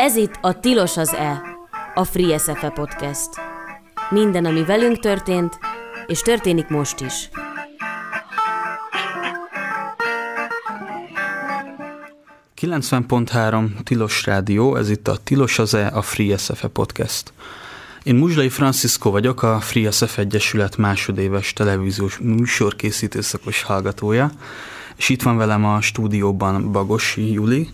Ez 0.00 0.16
itt 0.16 0.38
a 0.40 0.60
Tilos 0.60 0.96
az 0.96 1.14
E, 1.14 1.42
a 1.94 2.04
Free 2.04 2.38
SFE 2.38 2.68
podcast. 2.68 3.28
Minden, 4.10 4.44
ami 4.44 4.64
velünk 4.64 4.98
történt, 4.98 5.58
és 6.06 6.20
történik 6.20 6.68
most 6.68 7.00
is. 7.00 7.28
...90.3 12.60 13.82
Tilos 13.82 14.24
Rádió, 14.24 14.76
ez 14.76 14.90
itt 14.90 15.08
a 15.08 15.16
Tilos 15.24 15.58
az 15.58 15.74
E, 15.74 15.90
a 15.94 16.02
Free 16.02 16.36
SFE 16.36 16.68
podcast. 16.68 17.32
Én 18.02 18.14
Muzslai 18.14 18.48
Francisco 18.48 19.10
vagyok, 19.10 19.42
a 19.42 19.60
Free 19.60 19.90
SF 19.90 20.18
Egyesület 20.18 20.76
másodéves 20.76 21.52
televíziós 21.52 22.18
műsorkészítő 22.18 23.20
szakos 23.20 23.62
hallgatója, 23.62 24.30
és 24.96 25.08
itt 25.08 25.22
van 25.22 25.36
velem 25.36 25.64
a 25.64 25.80
stúdióban 25.80 26.72
Bagosi 26.72 27.32
Juli, 27.32 27.68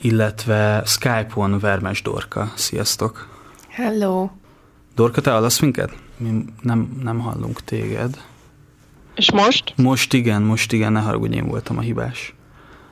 illetve 0.00 0.82
Skype-on 0.86 1.58
Vermes 1.58 2.02
Dorka. 2.02 2.52
Sziasztok! 2.54 3.28
Hello! 3.68 4.30
Dorka, 4.94 5.20
te 5.20 5.30
hallasz 5.30 5.60
minket? 5.60 5.96
Mi 6.16 6.44
nem, 6.60 6.98
nem 7.02 7.18
hallunk 7.18 7.64
téged. 7.64 8.24
És 9.14 9.32
most? 9.32 9.72
Most 9.76 10.12
igen, 10.12 10.42
most 10.42 10.72
igen, 10.72 10.92
ne 10.92 11.00
haragudj, 11.00 11.36
én 11.36 11.46
voltam 11.46 11.78
a 11.78 11.80
hibás. 11.80 12.34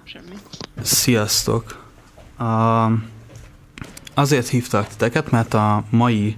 Semmi. 0.04 0.34
Sziasztok! 0.82 1.84
Uh, 2.38 2.92
azért 4.14 4.48
hívtak 4.48 4.86
titeket, 4.86 5.30
mert 5.30 5.54
a 5.54 5.84
mai 5.90 6.36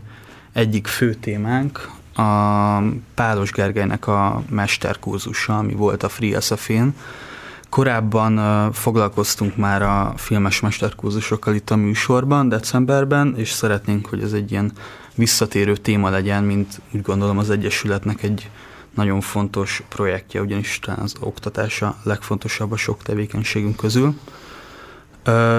egyik 0.53 0.87
fő 0.87 1.15
témánk 1.15 1.91
a 2.19 2.79
Pálos 3.15 3.51
Gergelynek 3.51 4.07
a 4.07 4.43
mesterkurzusa, 4.49 5.59
ami 5.59 5.73
volt 5.73 6.03
a 6.03 6.09
Free 6.09 6.41
SFN. 6.41 6.89
Korábban 7.69 8.73
foglalkoztunk 8.73 9.57
már 9.57 9.83
a 9.83 10.13
filmes 10.17 10.61
mesterkurzusokkal 10.61 11.55
itt 11.55 11.71
a 11.71 11.77
műsorban, 11.77 12.49
decemberben, 12.49 13.35
és 13.37 13.51
szeretnénk, 13.51 14.07
hogy 14.07 14.23
ez 14.23 14.33
egy 14.33 14.51
ilyen 14.51 14.73
visszatérő 15.15 15.77
téma 15.77 16.11
legyen, 16.11 16.45
mint 16.45 16.81
úgy 16.91 17.03
gondolom 17.03 17.39
az 17.39 17.51
Egyesületnek 17.51 18.23
egy 18.23 18.51
nagyon 18.95 19.21
fontos 19.21 19.83
projektje, 19.89 20.41
ugyanis 20.41 20.79
talán 20.79 21.01
az 21.01 21.15
oktatása 21.21 21.97
legfontosabb 22.03 22.73
a 22.73 22.77
sok 22.77 23.03
tevékenységünk 23.03 23.77
közül. 23.77 24.19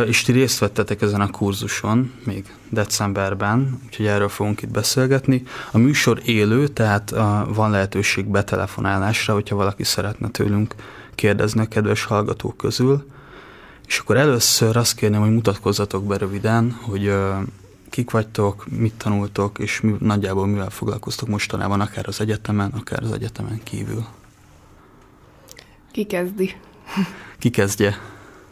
És 0.05 0.21
ti 0.21 0.31
részt 0.31 0.59
vettetek 0.59 1.01
ezen 1.01 1.21
a 1.21 1.29
kurzuson, 1.29 2.11
még 2.25 2.53
decemberben, 2.69 3.79
úgyhogy 3.85 4.05
erről 4.05 4.29
fogunk 4.29 4.61
itt 4.61 4.71
beszélgetni. 4.71 5.43
A 5.71 5.77
műsor 5.77 6.21
élő, 6.25 6.67
tehát 6.67 7.09
van 7.47 7.69
lehetőség 7.69 8.25
betelefonálásra, 8.25 9.33
hogyha 9.33 9.55
valaki 9.55 9.83
szeretne 9.83 10.29
tőlünk 10.29 10.75
kérdezni 11.19 11.61
a 11.61 11.67
kedves 11.67 12.03
hallgatók 12.03 12.57
közül. 12.57 13.05
És 13.87 13.99
akkor 13.99 14.17
először 14.17 14.77
azt 14.77 14.95
kérném, 14.95 15.21
hogy 15.21 15.33
mutatkozzatok 15.33 16.03
be 16.03 16.17
röviden, 16.17 16.71
hogy 16.81 17.13
kik 17.89 18.11
vagytok, 18.11 18.65
mit 18.69 18.93
tanultok, 18.93 19.59
és 19.59 19.81
mi, 19.81 19.95
nagyjából 19.99 20.47
mivel 20.47 20.69
foglalkoztok 20.69 21.27
mostanában, 21.27 21.81
akár 21.81 22.07
az 22.07 22.21
egyetemen, 22.21 22.71
akár 22.79 23.03
az 23.03 23.11
egyetemen 23.11 23.59
kívül. 23.63 24.05
Ki 25.91 26.03
kezdi? 26.03 26.55
Ki 27.39 27.49
kezdje? 27.49 27.97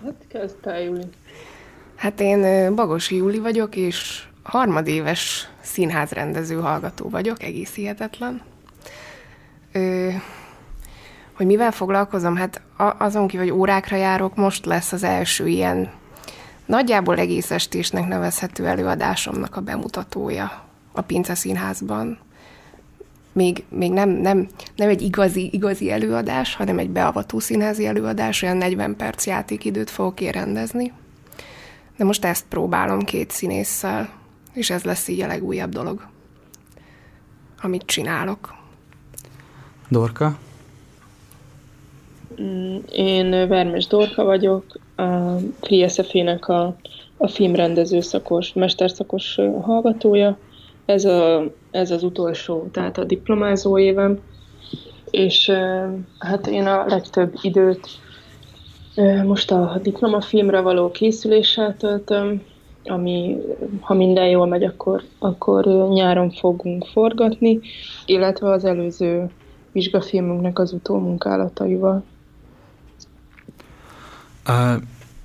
Hát 0.03 0.25
kezdte 0.27 0.79
Júli. 0.79 1.05
Hát 1.95 2.19
én 2.21 2.75
Bagosi 2.75 3.15
Júli 3.15 3.39
vagyok, 3.39 3.75
és 3.75 4.23
harmadéves 4.43 5.49
színházrendező 5.61 6.55
hallgató 6.55 7.09
vagyok, 7.09 7.43
egész 7.43 7.73
hihetetlen. 7.73 8.41
Ö, 9.71 10.09
hogy 11.37 11.45
mivel 11.45 11.71
foglalkozom? 11.71 12.35
Hát 12.35 12.61
azon 12.97 13.27
kívül, 13.27 13.47
hogy 13.47 13.57
órákra 13.57 13.97
járok, 13.97 14.35
most 14.35 14.65
lesz 14.65 14.91
az 14.91 15.03
első 15.03 15.47
ilyen 15.47 15.89
nagyjából 16.65 17.17
egész 17.17 17.51
estésnek 17.51 18.07
nevezhető 18.07 18.67
előadásomnak 18.67 19.55
a 19.55 19.61
bemutatója 19.61 20.63
a 20.91 21.01
Pince 21.01 21.35
Színházban. 21.35 22.17
Még, 23.31 23.63
még 23.69 23.91
nem, 23.91 24.09
nem, 24.09 24.47
nem 24.75 24.89
egy 24.89 25.01
igazi, 25.01 25.49
igazi 25.53 25.91
előadás, 25.91 26.55
hanem 26.55 26.77
egy 26.77 26.89
beavató 26.89 27.39
színházi 27.39 27.85
előadás, 27.85 28.41
olyan 28.41 28.57
40 28.57 28.95
perc 28.95 29.25
játékidőt 29.25 29.89
fogok 29.89 30.21
én 30.21 30.31
rendezni. 30.31 30.91
De 31.97 32.03
most 32.03 32.25
ezt 32.25 32.45
próbálom 32.49 32.99
két 32.99 33.31
színésszel, 33.31 34.09
és 34.53 34.69
ez 34.69 34.83
lesz 34.83 35.07
így 35.07 35.21
a 35.21 35.27
legújabb 35.27 35.69
dolog, 35.69 36.07
amit 37.61 37.85
csinálok. 37.85 38.55
Dorka? 39.89 40.37
Mm, 42.41 42.77
én 42.91 43.29
Vermes 43.47 43.87
Dorka 43.87 44.23
vagyok, 44.23 44.63
a 44.95 45.03
FreeSFE-nek 45.61 46.47
a, 46.47 46.75
a 47.17 47.27
filmrendező 47.27 48.01
szakos, 48.01 48.53
mesterszakos 48.53 49.39
hallgatója. 49.61 50.37
Ez, 50.85 51.05
a, 51.05 51.43
ez 51.71 51.91
az 51.91 52.03
utolsó, 52.03 52.67
tehát 52.71 52.97
a 52.97 53.03
diplomázó 53.03 53.79
évem. 53.79 54.19
És 55.09 55.51
hát 56.19 56.47
én 56.47 56.65
a 56.65 56.85
legtöbb 56.87 57.33
időt 57.41 57.87
most 59.25 59.51
a 59.51 59.79
diplomafilmre 59.81 60.59
való 60.59 60.91
készüléssel 60.91 61.77
töltöm, 61.77 62.41
ami, 62.83 63.37
ha 63.79 63.93
minden 63.93 64.27
jól 64.27 64.45
megy, 64.45 64.63
akkor, 64.63 65.03
akkor 65.19 65.65
nyáron 65.89 66.29
fogunk 66.29 66.85
forgatni, 66.85 67.59
illetve 68.05 68.51
az 68.51 68.65
előző 68.65 69.29
vizsgafilmünknek 69.71 70.59
az 70.59 70.73
utómunkálataival. 70.73 72.03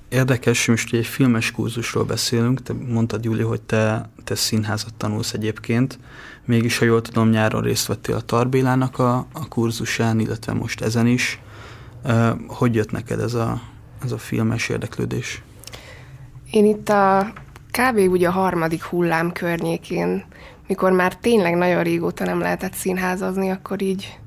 Érdekes, 0.09 0.67
most 0.67 0.93
egy 0.93 1.05
filmes 1.05 1.51
kurzusról 1.51 2.03
beszélünk, 2.03 2.63
te 2.63 2.73
mondtad, 2.73 3.23
Júli, 3.23 3.41
hogy 3.41 3.61
te, 3.61 4.09
te 4.23 4.35
színházat 4.35 4.93
tanulsz 4.93 5.33
egyébként, 5.33 5.99
mégis, 6.45 6.77
ha 6.77 6.85
jól 6.85 7.01
tudom, 7.01 7.29
nyáron 7.29 7.61
részt 7.61 7.87
vettél 7.87 8.15
a 8.15 8.21
Tarbélának 8.21 8.99
a, 8.99 9.15
a 9.33 9.47
kurzusán, 9.47 10.19
illetve 10.19 10.53
most 10.53 10.81
ezen 10.81 11.07
is. 11.07 11.39
Hogy 12.47 12.75
jött 12.75 12.91
neked 12.91 13.19
ez 13.19 13.33
a, 13.33 13.61
ez 14.03 14.11
a 14.11 14.17
filmes 14.17 14.69
érdeklődés? 14.69 15.41
Én 16.51 16.65
itt 16.65 16.89
a 16.89 17.33
kb. 17.71 17.97
ugye 17.97 18.27
a 18.27 18.31
harmadik 18.31 18.83
hullám 18.83 19.31
környékén, 19.31 20.23
mikor 20.67 20.91
már 20.91 21.15
tényleg 21.15 21.55
nagyon 21.55 21.83
régóta 21.83 22.25
nem 22.25 22.39
lehetett 22.39 22.73
színházazni, 22.73 23.49
akkor 23.49 23.81
így 23.81 24.19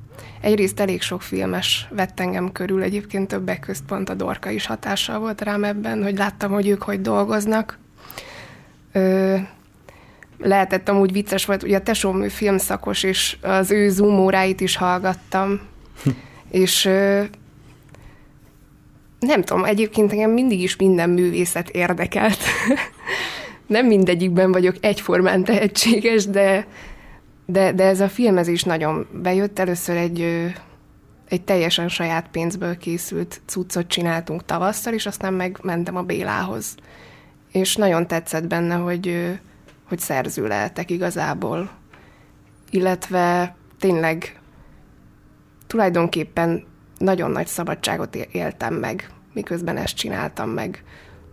Egyrészt 0.47 0.81
elég 0.81 1.03
sok 1.03 1.23
filmes 1.23 1.87
vett 1.91 2.21
engem 2.21 2.53
körül, 2.53 2.83
egyébként 2.83 3.29
többek 3.29 3.61
közt 3.61 3.85
pont 3.85 4.09
a 4.09 4.15
Dorka 4.15 4.51
is 4.51 4.67
hatással 4.67 5.19
volt 5.19 5.41
rám 5.41 5.65
ebben, 5.65 6.03
hogy 6.03 6.17
láttam, 6.19 6.53
hogy 6.53 6.69
ők 6.69 6.83
hogy 6.83 7.01
dolgoznak. 7.01 7.79
Ö, 8.93 9.37
lehetett 10.39 10.89
amúgy 10.89 11.13
vicces 11.13 11.45
volt, 11.45 11.63
ugye 11.63 11.77
a 11.77 11.83
tesóm 11.83 12.23
ő 12.23 12.29
filmszakos, 12.29 13.03
és 13.03 13.37
az 13.43 13.71
ő 13.71 13.91
Zoom 13.91 14.19
óráit 14.19 14.61
is 14.61 14.77
hallgattam, 14.77 15.61
és 16.51 16.85
ö, 16.85 17.23
nem 19.19 19.43
tudom, 19.43 19.65
egyébként 19.65 20.13
engem 20.13 20.31
mindig 20.31 20.63
is 20.63 20.77
minden 20.77 21.11
művészet 21.11 21.69
érdekelt. 21.69 22.39
nem 23.67 23.87
mindegyikben 23.87 24.53
vagyok 24.53 24.77
egyformán 24.81 25.45
tehetséges, 25.45 26.27
de 26.27 26.67
de, 27.47 27.73
de 27.73 27.85
ez 27.85 28.01
a 28.01 28.09
filmezés 28.09 28.63
nagyon 28.63 29.07
bejött. 29.13 29.59
Először 29.59 29.97
egy, 29.97 30.21
egy 31.29 31.43
teljesen 31.43 31.89
saját 31.89 32.29
pénzből 32.29 32.77
készült 32.77 33.41
cuccot 33.47 33.87
csináltunk 33.87 34.45
tavasszal, 34.45 34.93
és 34.93 35.07
aztán 35.07 35.35
meg 35.35 35.59
mentem 35.63 35.97
a 35.97 36.03
Bélához. 36.03 36.75
És 37.53 37.77
nagyon 37.77 38.07
tetszett 38.07 38.47
benne, 38.47 38.75
hogy, 38.75 39.39
hogy 39.89 39.99
szerző 39.99 40.47
lehetek 40.47 40.91
igazából. 40.91 41.71
Illetve 42.71 43.57
tényleg 43.79 44.41
tulajdonképpen 45.67 46.65
nagyon 46.99 47.31
nagy 47.31 47.47
szabadságot 47.47 48.17
éltem 48.17 48.75
meg, 48.75 49.11
miközben 49.33 49.77
ezt 49.77 49.97
csináltam 49.97 50.51
meg. 50.51 50.85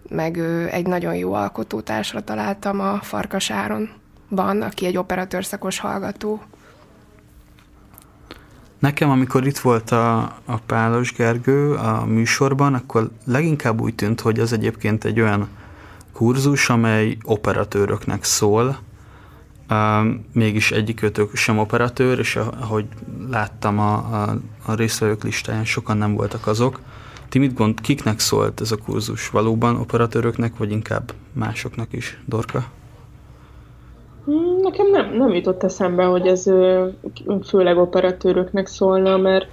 Meg 0.09 0.38
egy 0.72 0.88
nagyon 0.88 1.16
jó 1.16 1.34
alkotótársra 1.34 2.21
találtam 2.21 2.80
a 2.80 3.00
Farkasáron 3.01 3.89
van, 4.35 4.62
aki 4.62 4.85
egy 4.85 4.97
operatőrszakos 4.97 5.80
hallgató. 5.80 6.41
Nekem, 8.80 9.09
amikor 9.09 9.47
itt 9.47 9.57
volt 9.57 9.91
a, 9.91 10.21
a 10.45 10.57
Pálos 10.65 11.13
Gergő 11.13 11.74
a 11.74 12.06
műsorban, 12.06 12.74
akkor 12.74 13.09
leginkább 13.25 13.81
úgy 13.81 13.95
tűnt, 13.95 14.21
hogy 14.21 14.39
az 14.39 14.53
egyébként 14.53 15.03
egy 15.03 15.19
olyan 15.19 15.47
kurzus, 16.13 16.69
amely 16.69 17.18
operatőröknek 17.24 18.24
szól, 18.24 18.77
mégis 20.31 20.71
egyikőtök 20.71 21.35
sem 21.35 21.57
operatőr, 21.57 22.19
és 22.19 22.35
ahogy 22.35 22.85
láttam 23.30 23.80
a, 23.80 23.94
a, 23.94 24.38
a 24.65 24.74
részvevők 24.74 25.24
listáján, 25.24 25.65
sokan 25.65 25.97
nem 25.97 26.13
voltak 26.13 26.47
azok. 26.47 26.80
Ti 27.30 27.39
mit 27.39 27.53
gond, 27.53 27.81
kiknek 27.81 28.19
szólt 28.19 28.62
ez 28.62 28.71
a 28.71 28.77
kurzus? 28.77 29.30
Valóban 29.30 29.75
operatőröknek, 29.75 30.57
vagy 30.57 30.71
inkább 30.71 31.13
másoknak 31.33 31.94
is, 31.94 32.18
Dorka? 32.25 32.65
Hmm, 34.25 34.57
nekem 34.61 34.89
nem, 34.89 35.13
nem 35.13 35.33
jutott 35.33 35.63
eszembe, 35.63 36.03
hogy 36.03 36.27
ez 36.27 36.43
főleg 37.43 37.77
operatőröknek 37.77 38.67
szólna, 38.67 39.17
mert 39.17 39.47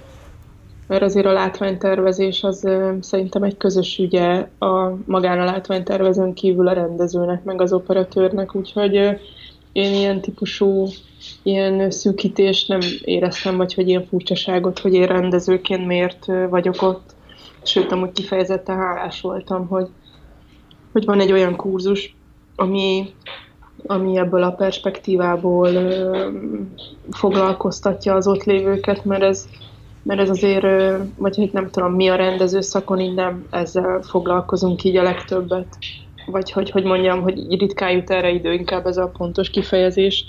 mert 0.87 1.03
azért 1.03 1.25
a 1.25 1.31
látványtervezés 1.31 2.43
az 2.43 2.67
szerintem 2.99 3.43
egy 3.43 3.57
közös 3.57 3.97
ügye 3.97 4.47
a 4.59 4.97
magán 5.05 5.39
a 5.39 5.43
látványtervezőn 5.43 6.33
kívül 6.33 6.67
a 6.67 6.73
rendezőnek, 6.73 7.43
meg 7.43 7.61
az 7.61 7.73
operatőrnek, 7.73 8.55
úgyhogy 8.55 8.93
én 9.71 9.93
ilyen 9.93 10.21
típusú 10.21 10.87
ilyen 11.43 11.91
szűkítést 11.91 12.67
nem 12.67 12.79
éreztem, 13.03 13.57
vagy 13.57 13.73
hogy 13.73 13.87
ilyen 13.87 14.05
furcsaságot, 14.05 14.79
hogy 14.79 14.93
én 14.93 15.07
rendezőként 15.07 15.85
miért 15.85 16.25
vagyok 16.49 16.81
ott. 16.81 17.15
Sőt, 17.63 17.91
amúgy 17.91 18.11
kifejezetten 18.11 18.77
hálás 18.77 19.21
voltam, 19.21 19.67
hogy, 19.67 19.87
hogy 20.91 21.05
van 21.05 21.19
egy 21.19 21.31
olyan 21.31 21.55
kurzus, 21.55 22.15
ami, 22.55 23.13
ami 23.85 24.17
ebből 24.17 24.43
a 24.43 24.51
perspektívából 24.51 25.69
foglalkoztatja 27.11 28.15
az 28.15 28.27
ott 28.27 28.43
lévőket, 28.43 29.05
mert 29.05 29.21
ez, 29.21 29.47
mert 30.03 30.19
ez 30.19 30.29
azért, 30.29 30.65
vagy 31.17 31.35
hogy 31.35 31.49
nem 31.53 31.69
tudom, 31.69 31.93
mi 31.93 32.07
a 32.07 32.15
rendező 32.15 32.61
szakon, 32.61 32.99
így 32.99 33.13
nem 33.13 33.45
ezzel 33.49 34.01
foglalkozunk 34.01 34.83
így 34.83 34.97
a 34.97 35.03
legtöbbet. 35.03 35.77
Vagy 36.25 36.51
hogy, 36.51 36.69
hogy 36.69 36.83
mondjam, 36.83 37.21
hogy 37.21 37.59
ritkán 37.59 37.91
jut 37.91 38.09
erre 38.09 38.29
idő, 38.29 38.53
inkább 38.53 38.85
ez 38.85 38.97
a 38.97 39.11
pontos 39.17 39.49
kifejezés. 39.49 40.25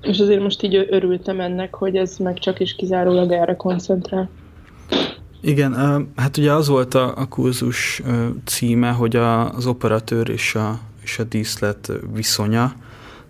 És 0.00 0.18
azért 0.18 0.42
most 0.42 0.62
így 0.62 0.86
örültem 0.90 1.40
ennek, 1.40 1.74
hogy 1.74 1.96
ez 1.96 2.16
meg 2.16 2.38
csak 2.38 2.60
is 2.60 2.74
kizárólag 2.74 3.32
erre 3.32 3.56
koncentrál. 3.56 4.30
Igen, 5.40 5.74
hát 6.16 6.36
ugye 6.36 6.52
az 6.52 6.68
volt 6.68 6.94
a, 6.94 7.12
a 7.16 7.28
kurzus 7.28 8.02
címe, 8.44 8.90
hogy 8.90 9.16
a, 9.16 9.54
az 9.54 9.66
operatőr 9.66 10.28
és 10.28 10.54
a, 10.54 10.78
és 11.02 11.18
a 11.18 11.24
díszlet 11.24 11.92
viszonya, 12.12 12.74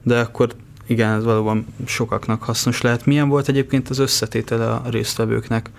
de 0.03 0.21
akkor 0.21 0.55
igen, 0.87 1.13
ez 1.13 1.25
valóban 1.25 1.67
sokaknak 1.87 2.43
hasznos 2.43 2.81
lehet. 2.81 3.07
Milyen 3.07 3.29
volt 3.29 3.49
egyébként 3.49 3.89
az 3.89 3.99
összetétele 3.99 4.71
a 4.71 4.83
résztvevőknek? 4.91 5.71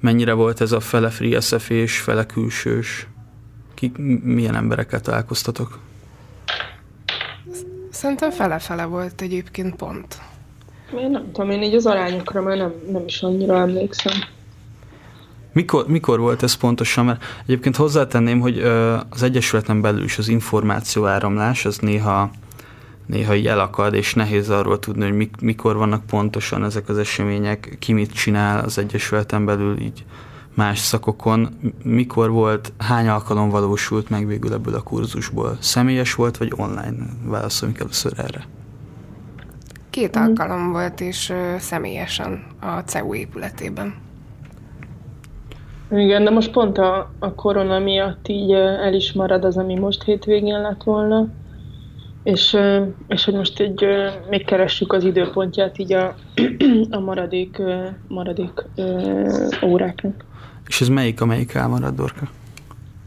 Mennyire 0.00 0.32
volt 0.32 0.60
ez 0.60 0.72
a 0.72 0.80
fele 0.80 1.10
free 1.10 1.40
SF 1.40 1.70
és 1.70 1.98
fele 1.98 2.26
külsős? 2.26 3.06
Ki, 3.74 3.92
milyen 4.22 4.54
emberekkel 4.54 5.00
találkoztatok? 5.00 5.78
Szerintem 7.90 8.30
fele-fele 8.30 8.84
volt 8.84 9.20
egyébként 9.20 9.76
pont. 9.76 10.20
Én 10.98 11.10
nem 11.10 11.32
tudom, 11.32 11.50
én 11.50 11.62
így 11.62 11.74
az 11.74 11.86
arányokra 11.86 12.42
már 12.42 12.56
nem, 12.56 12.72
nem 12.92 13.02
is 13.06 13.22
annyira 13.22 13.58
emlékszem. 13.58 14.12
Mikor, 15.58 15.86
mikor 15.86 16.18
volt 16.18 16.42
ez 16.42 16.54
pontosan? 16.54 17.04
Mert 17.04 17.24
egyébként 17.42 17.76
hozzátenném, 17.76 18.40
hogy 18.40 18.58
az 19.10 19.22
Egyesületen 19.22 19.80
belül 19.80 20.04
is 20.04 20.18
az 20.18 20.28
információáramlás 20.28 21.64
az 21.64 21.78
néha, 21.78 22.30
néha 23.06 23.34
így 23.34 23.46
elakad, 23.46 23.94
és 23.94 24.14
nehéz 24.14 24.50
arról 24.50 24.78
tudni, 24.78 25.04
hogy 25.04 25.16
mik, 25.16 25.34
mikor 25.40 25.76
vannak 25.76 26.06
pontosan 26.06 26.64
ezek 26.64 26.88
az 26.88 26.98
események, 26.98 27.76
ki 27.78 27.92
mit 27.92 28.12
csinál 28.12 28.64
az 28.64 28.78
Egyesületen 28.78 29.44
belül 29.44 29.80
így 29.80 30.04
más 30.54 30.78
szakokon. 30.78 31.58
Mikor 31.82 32.30
volt, 32.30 32.72
hány 32.78 33.08
alkalom 33.08 33.48
valósult 33.48 34.10
meg 34.10 34.26
végül 34.26 34.52
ebből 34.52 34.74
a 34.74 34.82
kurzusból? 34.82 35.56
Személyes 35.60 36.14
volt, 36.14 36.36
vagy 36.36 36.52
online? 36.56 37.06
Válaszoljunk 37.24 37.80
először 37.80 38.12
erre. 38.16 38.46
Két 39.90 40.16
alkalom 40.16 40.70
volt, 40.72 41.00
és 41.00 41.32
személyesen 41.58 42.46
a 42.60 42.78
CEU 42.78 43.14
épületében. 43.14 44.06
Igen, 45.90 46.24
de 46.24 46.30
most 46.30 46.50
pont 46.50 46.78
a, 46.78 47.10
a 47.18 47.34
korona 47.34 47.78
miatt 47.78 48.28
így 48.28 48.52
el 48.52 48.94
is 48.94 49.12
marad 49.12 49.44
az, 49.44 49.56
ami 49.56 49.78
most 49.78 50.02
hétvégén 50.02 50.60
lett 50.60 50.82
volna, 50.82 51.26
és, 52.22 52.56
és 53.08 53.24
hogy 53.24 53.34
most 53.34 53.60
így 53.60 53.86
még 54.30 54.44
keressük 54.44 54.92
az 54.92 55.04
időpontját 55.04 55.78
így 55.78 55.92
a, 55.92 56.14
a 56.90 56.98
maradék, 56.98 57.62
maradék 58.08 58.64
óráknak. 59.64 60.24
És 60.66 60.80
ez 60.80 60.88
melyik, 60.88 61.20
amelyik 61.20 61.54
elmarad, 61.54 61.94
Dorka? 61.94 62.28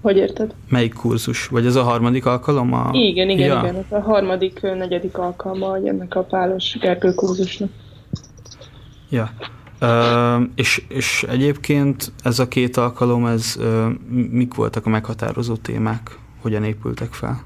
Hogy 0.01 0.17
érted? 0.17 0.53
Melyik 0.69 0.93
kurzus? 0.93 1.47
Vagy 1.47 1.65
ez 1.65 1.75
a 1.75 1.83
harmadik 1.83 2.25
alkalom? 2.25 2.73
A... 2.73 2.89
Igen, 2.91 3.29
igen, 3.29 3.47
ja. 3.47 3.59
igen. 3.59 3.75
Ez 3.75 3.91
a 3.97 3.99
harmadik, 3.99 4.61
negyedik 4.61 5.17
alkalma 5.17 5.77
ennek 5.85 6.15
a 6.15 6.23
Pálos 6.23 6.77
Gergő 6.79 7.13
kurzusnak. 7.13 7.69
Ja. 9.09 9.29
És, 10.55 10.83
és 10.87 11.25
egyébként 11.29 12.11
ez 12.23 12.39
a 12.39 12.47
két 12.47 12.77
alkalom, 12.77 13.25
ez 13.25 13.55
uh, 13.59 13.85
mik 14.09 14.53
voltak 14.53 14.85
a 14.85 14.89
meghatározó 14.89 15.55
témák? 15.55 16.19
Hogyan 16.41 16.63
épültek 16.63 17.13
fel? 17.13 17.43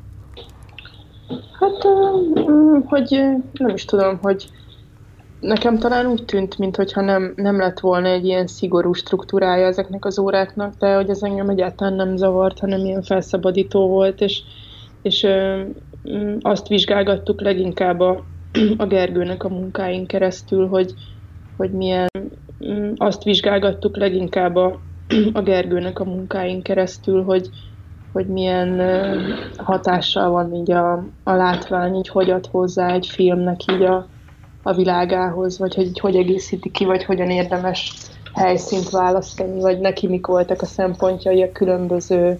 Hát, 1.60 1.84
uh, 1.84 2.84
hogy 2.86 3.20
nem 3.54 3.74
is 3.74 3.86
tudom, 3.86 4.18
hogy 4.22 4.50
nekem 5.40 5.78
talán 5.78 6.06
úgy 6.06 6.26
tűnt, 6.26 6.58
mintha 6.58 7.02
nem, 7.02 7.34
nem 7.36 7.58
lett 7.58 7.80
volna 7.80 8.08
egy 8.08 8.26
ilyen 8.26 8.48
szigorú 8.48 8.94
struktúrája 8.94 9.66
ezeknek 9.68 10.06
az 10.06 10.20
óráknak, 10.20 10.74
de 10.80 10.96
hogy 10.96 11.10
ez 11.10 11.22
engem 11.22 11.50
egyáltalán 11.50 11.94
nem 11.94 12.18
zavart, 12.18 12.60
hanem 12.60 12.86
ilyen 12.86 13.02
felszabadító 13.02 13.88
volt, 13.88 14.22
és, 14.22 14.42
és 15.02 15.24
uh, 15.24 15.62
azt 16.42 16.68
vizsgálgattuk 16.68 17.42
leginkább 17.42 18.00
a, 18.00 18.24
a 18.78 18.86
Gergőnek 18.86 19.44
a 19.44 19.50
munkáin 19.50 20.06
keresztül, 20.06 20.68
hogy, 20.68 20.94
hogy 21.58 21.72
milyen, 21.72 22.08
mm, 22.66 22.92
azt 22.96 23.24
vizsgálgattuk 23.24 23.98
leginkább 23.98 24.56
a, 24.56 24.80
a 25.34 25.42
Gergőnek 25.42 26.00
a 26.00 26.04
munkáin 26.04 26.62
keresztül, 26.62 27.24
hogy, 27.24 27.50
hogy 28.12 28.28
milyen 28.28 28.82
hatással 29.58 30.30
van 30.30 30.54
így 30.54 30.72
a, 30.72 31.06
a 31.24 31.34
látvány, 31.34 31.96
így 31.96 32.08
hogy 32.08 32.30
ad 32.30 32.46
hozzá 32.46 32.94
egy 32.94 33.08
filmnek 33.08 33.72
így 33.72 33.82
a, 33.82 34.08
a 34.64 34.74
világához, 34.74 35.60
vagy 35.60 35.76
hogy 35.76 35.86
így 35.86 36.00
hogy 36.00 36.16
egészíti 36.16 36.72
ki, 36.72 36.86
vagy 36.86 37.04
hogyan 37.04 37.30
érdemes 37.30 37.94
helyszínt 38.34 38.90
választani, 38.90 39.62
vagy 39.62 39.80
neki 39.80 40.08
mik 40.08 40.26
voltak 40.26 40.62
a 40.62 40.66
szempontjai 40.66 41.44
a 41.44 41.52
különböző, 41.52 42.40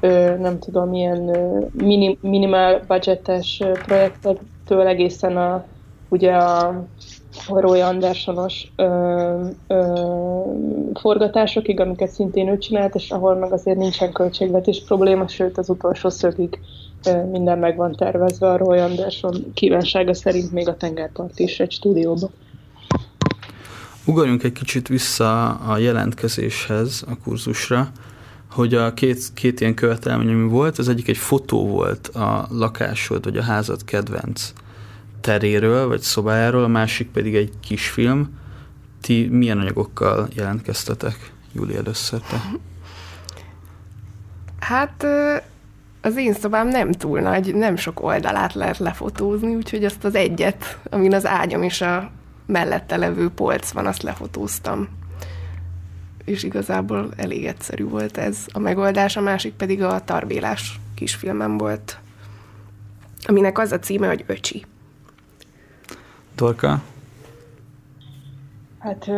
ö, 0.00 0.36
nem 0.36 0.58
tudom, 0.58 0.92
ilyen 0.92 1.34
minim, 1.72 2.18
minimál 2.20 2.84
budgetes 2.86 3.62
projektektől 3.86 4.86
egészen 4.86 5.36
a, 5.36 5.64
ugye 6.08 6.32
a 6.32 6.84
Roy 7.48 7.80
Andersonos 7.80 8.72
ö, 8.76 9.48
ö, 9.66 10.00
forgatásokig, 10.94 11.80
amiket 11.80 12.10
szintén 12.10 12.48
ő 12.48 12.58
csinált, 12.58 12.94
és 12.94 13.10
ahol 13.10 13.34
meg 13.34 13.52
azért 13.52 13.78
nincsen 13.78 14.12
költségvetés 14.12 14.82
probléma, 14.86 15.28
sőt 15.28 15.58
az 15.58 15.68
utolsó 15.68 16.08
szögig 16.08 16.58
ö, 17.06 17.24
minden 17.24 17.58
meg 17.58 17.76
van 17.76 17.92
tervezve 17.92 18.48
a 18.48 18.56
Roy 18.56 18.78
Anderson 18.78 19.52
kívánsága 19.54 20.14
szerint 20.14 20.52
még 20.52 20.68
a 20.68 20.76
tengerpart 20.76 21.38
is 21.38 21.60
egy 21.60 21.72
stúdióba. 21.72 22.28
Ugorjunk 24.04 24.42
egy 24.42 24.52
kicsit 24.52 24.88
vissza 24.88 25.48
a 25.48 25.78
jelentkezéshez, 25.78 27.04
a 27.08 27.18
kurzusra, 27.24 27.88
hogy 28.50 28.74
a 28.74 28.94
két, 28.94 29.32
két 29.34 29.60
ilyen 29.60 29.74
követelmény, 29.74 30.28
ami 30.28 30.48
volt, 30.48 30.78
az 30.78 30.88
egyik 30.88 31.08
egy 31.08 31.16
fotó 31.16 31.66
volt 31.66 32.08
a 32.08 32.46
lakásod, 32.50 33.24
vagy 33.24 33.36
a 33.36 33.42
házad 33.42 33.84
kedvenc 33.84 34.52
teréről, 35.26 35.88
vagy 35.88 36.00
szobájáról, 36.00 36.64
a 36.64 36.68
másik 36.68 37.10
pedig 37.10 37.34
egy 37.34 37.52
kisfilm. 37.60 38.38
Ti 39.00 39.28
milyen 39.28 39.58
anyagokkal 39.58 40.28
jelentkeztetek? 40.34 41.32
Júli, 41.52 41.76
először 41.76 42.20
te. 42.20 42.42
Hát 44.58 45.06
az 46.00 46.16
én 46.16 46.34
szobám 46.34 46.68
nem 46.68 46.92
túl 46.92 47.20
nagy, 47.20 47.54
nem 47.54 47.76
sok 47.76 48.02
oldalát 48.02 48.54
lehet 48.54 48.78
lefotózni, 48.78 49.54
úgyhogy 49.54 49.84
azt 49.84 50.04
az 50.04 50.14
egyet, 50.14 50.78
amin 50.90 51.14
az 51.14 51.26
ágyam 51.26 51.62
és 51.62 51.80
a 51.80 52.10
mellette 52.46 52.96
levő 52.96 53.30
polc 53.30 53.70
van, 53.70 53.86
azt 53.86 54.02
lefotóztam. 54.02 54.88
És 56.24 56.42
igazából 56.42 57.08
elég 57.16 57.46
egyszerű 57.46 57.84
volt 57.84 58.16
ez 58.16 58.38
a 58.52 58.58
megoldás, 58.58 59.16
a 59.16 59.20
másik 59.20 59.52
pedig 59.52 59.82
a 59.82 60.04
tarbélás 60.04 60.80
kisfilmem 60.94 61.58
volt, 61.58 61.98
aminek 63.22 63.58
az 63.58 63.72
a 63.72 63.78
címe, 63.78 64.06
hogy 64.06 64.24
Öcsi. 64.26 64.64
Dorka? 66.36 66.82
Hát 68.78 69.10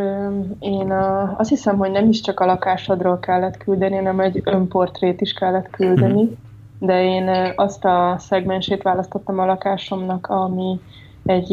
én 0.59 0.91
a, 0.91 1.35
azt 1.39 1.49
hiszem, 1.49 1.77
hogy 1.77 1.91
nem 1.91 2.09
is 2.09 2.21
csak 2.21 2.41
a 2.41 2.47
lakásodról 2.47 3.19
kellett 3.19 3.57
küldeni, 3.57 3.97
hanem 3.97 4.21
egy 4.21 4.41
önportrét 4.45 5.21
is 5.21 5.33
kellett 5.33 5.71
küldeni, 5.71 6.23
mhm. 6.23 6.33
de 6.79 7.03
én 7.03 7.53
azt 7.57 7.85
a 7.85 8.17
szegmensét 8.19 8.83
választottam 8.83 9.39
a 9.39 9.47
lakásomnak, 9.47 10.27
ami 10.27 10.81
egy, 11.27 11.53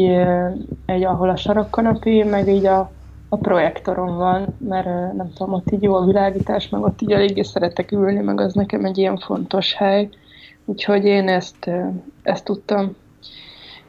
egy 0.86 1.04
ahol 1.04 1.28
a 1.28 1.36
sarokkanapé, 1.36 2.22
meg 2.22 2.48
így 2.48 2.66
a, 2.66 2.90
a 3.28 3.36
projektoron 3.36 4.16
van, 4.16 4.46
mert 4.58 5.14
nem 5.16 5.32
tudom, 5.34 5.52
ott 5.52 5.70
így 5.70 5.82
jó 5.82 5.94
a 5.94 6.04
világítás, 6.04 6.68
meg 6.68 6.82
ott 6.82 7.02
így 7.02 7.12
eléggé 7.12 7.42
szeretek 7.42 7.92
ülni, 7.92 8.20
meg 8.20 8.40
az 8.40 8.54
nekem 8.54 8.84
egy 8.84 8.98
ilyen 8.98 9.16
fontos 9.16 9.74
hely. 9.74 10.08
Úgyhogy 10.64 11.04
én 11.04 11.28
ezt, 11.28 11.70
ezt 12.22 12.44
tudtam 12.44 12.96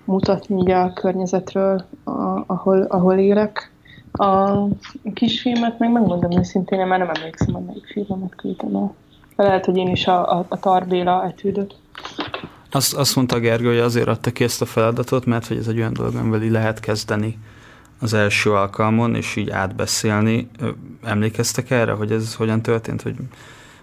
mutatni 0.07 0.61
így 0.61 0.71
a 0.71 0.93
környezetről, 0.93 1.85
a, 2.03 2.43
ahol, 2.45 2.81
ahol 2.81 3.17
élek. 3.17 3.71
A 4.11 4.51
kisfilmet 5.13 5.79
meg 5.79 5.91
megmondom 5.91 6.39
őszintén, 6.39 6.79
én 6.79 6.87
már 6.87 6.99
nem 6.99 7.09
emlékszem, 7.13 7.53
hogy 7.53 7.63
melyik 7.63 7.85
filmet 7.85 8.35
küldtem 8.35 8.75
el. 8.75 8.93
Lehet, 9.35 9.65
hogy 9.65 9.77
én 9.77 9.87
is 9.87 10.07
a, 10.07 10.37
a, 10.37 10.45
a 10.47 10.59
Tarbéla 10.59 11.25
etűdöt. 11.25 11.75
Azt, 12.71 12.93
azt 12.93 13.15
mondta 13.15 13.39
Gergő, 13.39 13.67
hogy 13.67 13.77
azért 13.77 14.07
adta 14.07 14.31
ki 14.31 14.43
ezt 14.43 14.61
a 14.61 14.65
feladatot, 14.65 15.25
mert 15.25 15.47
hogy 15.47 15.57
ez 15.57 15.67
egy 15.67 15.77
olyan 15.77 15.93
dolog, 15.93 16.15
amivel 16.15 16.49
lehet 16.49 16.79
kezdeni 16.79 17.39
az 17.99 18.13
első 18.13 18.51
alkalmon, 18.51 19.15
és 19.15 19.35
így 19.35 19.49
átbeszélni. 19.49 20.49
Emlékeztek 21.03 21.71
erre, 21.71 21.91
hogy 21.91 22.11
ez 22.11 22.35
hogyan 22.35 22.61
történt, 22.61 23.01
hogy 23.01 23.15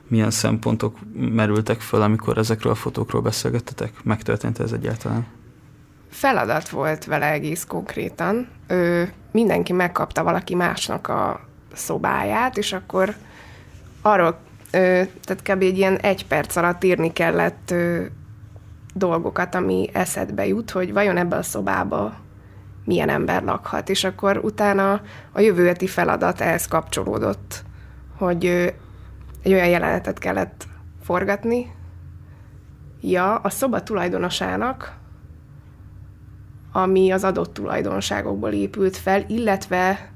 milyen 0.09 0.31
szempontok 0.31 0.99
merültek 1.13 1.81
föl, 1.81 2.03
amikor 2.03 2.39
ezekről 2.39 2.73
a 2.73 2.77
fotókról 2.77 3.23
beszélgettetek? 3.23 3.93
Megtörtént 4.05 4.59
ez 4.59 4.73
egyáltalán? 4.73 5.27
Feladat 6.15 6.69
volt 6.69 7.05
vele 7.05 7.31
egész 7.31 7.65
konkrétan. 7.65 8.49
Ő, 8.67 9.13
mindenki 9.33 9.73
megkapta 9.73 10.23
valaki 10.23 10.55
másnak 10.55 11.09
a 11.09 11.41
szobáját, 11.73 12.57
és 12.57 12.73
akkor 12.73 13.15
arról, 14.03 14.39
ö, 14.71 15.03
tehát 15.23 15.43
kb. 15.43 15.63
egy 15.63 15.77
ilyen 15.77 15.97
egy 15.97 16.27
perc 16.27 16.57
alatt 16.57 16.85
írni 16.85 17.13
kellett 17.13 17.71
ö, 17.71 18.05
dolgokat, 18.95 19.55
ami 19.55 19.91
eszedbe 19.93 20.47
jut, 20.47 20.71
hogy 20.71 20.93
vajon 20.93 21.17
ebbe 21.17 21.37
a 21.37 21.43
szobába 21.43 22.17
milyen 22.85 23.09
ember 23.09 23.43
lakhat, 23.43 23.89
és 23.89 24.05
akkor 24.05 24.41
utána 24.43 25.01
a 25.33 25.41
jövő 25.41 25.67
heti 25.67 25.87
feladat 25.87 26.41
ehhez 26.41 26.67
kapcsolódott, 26.67 27.63
hogy 28.17 28.45
egy 29.43 29.53
olyan 29.53 29.69
jelenetet 29.69 30.19
kellett 30.19 30.67
forgatni, 31.03 31.73
ja, 33.01 33.35
a 33.35 33.51
szoba 33.51 33.83
tulajdonosának, 33.83 35.03
ami 36.77 37.11
az 37.11 37.25
adott 37.25 37.55
tulajdonságokból 37.55 38.53
épült 38.53 38.97
fel, 38.97 39.25
illetve 39.29 40.11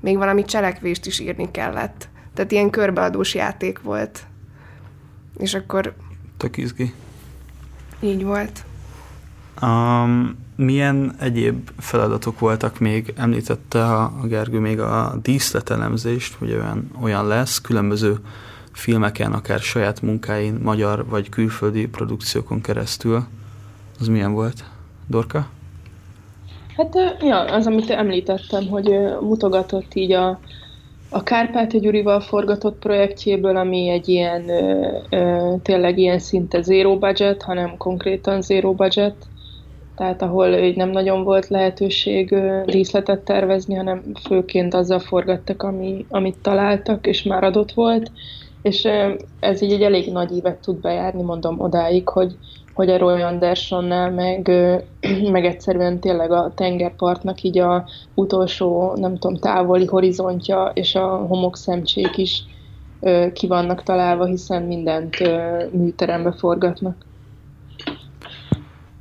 még 0.00 0.16
valami 0.16 0.44
cselekvést 0.44 1.06
is 1.06 1.18
írni 1.18 1.50
kellett. 1.50 2.08
Tehát 2.34 2.52
ilyen 2.52 2.70
körbeadós 2.70 3.34
játék 3.34 3.82
volt. 3.82 4.26
És 5.36 5.54
akkor... 5.54 5.94
Tök 6.36 6.56
izgi. 6.56 6.94
Így 8.00 8.24
volt. 8.24 8.64
Um, 9.62 10.36
milyen 10.56 11.14
egyéb 11.18 11.70
feladatok 11.78 12.38
voltak 12.38 12.78
még? 12.78 13.12
Említette 13.16 13.84
a, 13.84 14.02
a 14.02 14.26
Gergő 14.26 14.58
még 14.58 14.80
a 14.80 15.18
díszletelemzést, 15.22 16.34
hogy 16.34 16.52
olyan, 16.52 16.90
olyan 17.02 17.26
lesz, 17.26 17.60
különböző 17.60 18.18
filmeken, 18.72 19.32
akár 19.32 19.60
saját 19.60 20.02
munkáin, 20.02 20.58
magyar 20.62 21.06
vagy 21.06 21.28
külföldi 21.28 21.86
produkciókon 21.86 22.60
keresztül. 22.60 23.24
Az 24.00 24.06
milyen 24.06 24.32
volt? 24.32 24.64
Dorka? 25.06 25.48
Hát 26.76 26.94
ja, 27.20 27.40
az, 27.40 27.66
amit 27.66 27.90
említettem, 27.90 28.66
hogy 28.68 28.98
mutogatott 29.20 29.94
így 29.94 30.12
a, 30.12 30.40
a 31.08 31.22
Kárpáti 31.22 31.78
Gyurival 31.78 32.20
forgatott 32.20 32.78
projektjéből, 32.78 33.56
ami 33.56 33.88
egy 33.88 34.08
ilyen 34.08 34.50
tényleg 35.62 35.98
ilyen 35.98 36.18
szinte 36.18 36.62
zero 36.62 36.98
budget, 36.98 37.42
hanem 37.42 37.76
konkrétan 37.76 38.42
zero 38.42 38.74
budget, 38.74 39.28
tehát 39.94 40.22
ahol 40.22 40.54
így 40.54 40.76
nem 40.76 40.90
nagyon 40.90 41.24
volt 41.24 41.48
lehetőség 41.48 42.32
ö, 42.32 42.62
díszletet 42.66 43.24
tervezni, 43.24 43.74
hanem 43.74 44.04
főként 44.26 44.74
azzal 44.74 44.98
forgattak, 44.98 45.62
ami, 45.62 46.06
amit 46.08 46.38
találtak, 46.38 47.06
és 47.06 47.22
már 47.22 47.44
adott 47.44 47.72
volt, 47.72 48.10
és 48.62 48.88
ez 49.38 49.62
így 49.62 49.72
egy 49.72 49.82
elég 49.82 50.12
nagy 50.12 50.36
évet 50.36 50.60
tud 50.60 50.80
bejárni, 50.80 51.22
mondom 51.22 51.60
odáig, 51.60 52.08
hogy, 52.08 52.36
hogy 52.74 52.90
a 52.90 52.98
Roy 52.98 53.22
Andersonnál, 53.22 54.10
meg, 54.10 54.50
meg 55.34 55.44
egyszerűen 55.44 55.98
tényleg 55.98 56.30
a 56.30 56.52
tengerpartnak 56.54 57.42
így 57.42 57.58
a 57.58 57.84
utolsó, 58.14 58.94
nem 58.96 59.18
tudom, 59.18 59.36
távoli 59.36 59.84
horizontja 59.86 60.70
és 60.74 60.94
a 60.94 61.06
homokszemcsék 61.06 62.16
is 62.16 62.42
ki 63.32 63.46
vannak 63.46 63.82
találva, 63.82 64.24
hiszen 64.24 64.62
mindent 64.62 65.16
műterembe 65.72 66.32
forgatnak. 66.32 66.96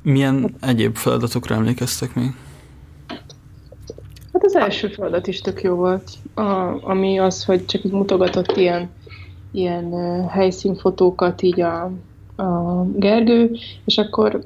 Milyen 0.01 0.55
egyéb 0.61 0.95
feladatokra 0.95 1.55
emlékeztek 1.55 2.15
még? 2.15 2.35
Hát 4.33 4.43
az 4.43 4.55
első 4.55 4.87
feladat 4.87 5.27
is 5.27 5.41
tök 5.41 5.61
jó 5.61 5.75
volt, 5.75 6.11
a, 6.33 6.41
ami 6.89 7.19
az, 7.19 7.45
hogy 7.45 7.65
csak 7.65 7.83
így 7.83 7.91
mutogatott 7.91 8.57
ilyen, 8.57 8.89
ilyen 9.51 9.91
helyszínfotókat 10.27 11.41
így 11.41 11.61
a, 11.61 11.91
a 12.35 12.83
Gergő, 12.95 13.51
és 13.85 13.97
akkor 13.97 14.41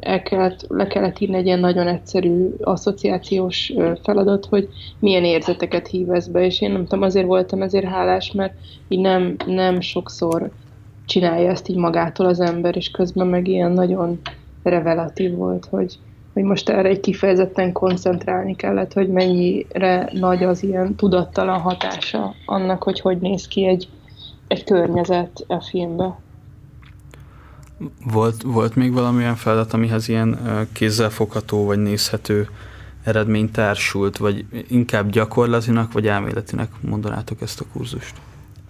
el 0.00 0.22
kellett, 0.22 0.66
le 0.68 0.86
kellett 0.86 1.18
írni 1.18 1.36
egy 1.36 1.46
ilyen 1.46 1.58
nagyon 1.58 1.86
egyszerű 1.86 2.48
asszociációs 2.60 3.72
feladat, 4.02 4.46
hogy 4.46 4.68
milyen 4.98 5.24
érzeteket 5.24 5.86
hív 5.86 6.10
ez 6.10 6.28
be, 6.28 6.44
és 6.44 6.60
én 6.60 6.70
nem 6.70 6.84
tudom, 6.86 7.02
azért 7.02 7.26
voltam 7.26 7.62
ezért 7.62 7.84
hálás, 7.84 8.32
mert 8.32 8.54
így 8.88 9.00
nem, 9.00 9.36
nem 9.46 9.80
sokszor 9.80 10.50
csinálja 11.06 11.50
ezt 11.50 11.68
így 11.68 11.76
magától 11.76 12.26
az 12.26 12.40
ember, 12.40 12.76
és 12.76 12.90
közben 12.90 13.26
meg 13.26 13.48
ilyen 13.48 13.72
nagyon 13.72 14.20
revelatív 14.62 15.34
volt, 15.34 15.66
hogy, 15.70 15.98
hogy 16.32 16.42
most 16.42 16.68
erre 16.68 16.88
egy 16.88 17.00
kifejezetten 17.00 17.72
koncentrálni 17.72 18.56
kellett, 18.56 18.92
hogy 18.92 19.08
mennyire 19.08 20.10
nagy 20.12 20.42
az 20.42 20.62
ilyen 20.62 20.94
tudattalan 20.94 21.60
hatása 21.60 22.34
annak, 22.46 22.82
hogy 22.82 23.00
hogy 23.00 23.18
néz 23.18 23.48
ki 23.48 23.66
egy, 23.66 23.88
egy 24.48 24.64
környezet 24.64 25.44
a 25.46 25.60
filmben. 25.60 26.14
Volt, 28.04 28.42
volt 28.42 28.74
még 28.74 28.92
valamilyen 28.92 29.36
feladat, 29.36 29.72
amihez 29.72 30.08
ilyen 30.08 30.38
kézzelfogható 30.72 31.64
vagy 31.64 31.78
nézhető 31.78 32.48
eredmény 33.04 33.50
társult, 33.50 34.16
vagy 34.16 34.44
inkább 34.68 35.10
gyakorlatinak, 35.10 35.92
vagy 35.92 36.06
elméletinek 36.06 36.70
mondanátok 36.80 37.40
ezt 37.40 37.60
a 37.60 37.64
kurzust? 37.72 38.14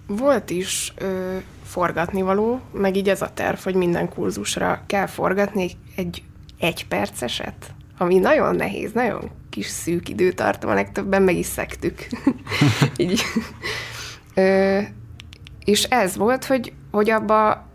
Volt 0.06 0.50
is 0.50 0.92
ö, 0.96 1.36
forgatnivaló, 1.64 2.60
meg 2.72 2.96
így 2.96 3.08
ez 3.08 3.22
a 3.22 3.30
terv, 3.34 3.58
hogy 3.58 3.74
minden 3.74 4.08
kurzusra 4.08 4.82
kell 4.86 5.06
forgatni 5.06 5.70
egy 5.96 6.22
egy 6.62 6.86
perceset, 6.86 7.74
ami 7.98 8.18
nagyon 8.18 8.56
nehéz, 8.56 8.92
nagyon 8.92 9.30
kis 9.50 9.66
szűk 9.66 10.08
időtartam, 10.08 10.70
a 10.70 10.74
legtöbben 10.74 11.22
meg 11.22 11.36
is 11.36 11.46
szektük. 11.46 12.06
így. 12.96 13.22
Ö, 14.34 14.80
és 15.64 15.82
ez 15.82 16.16
volt, 16.16 16.44
hogy, 16.44 16.72
hogy 16.90 17.10
abba 17.10 17.66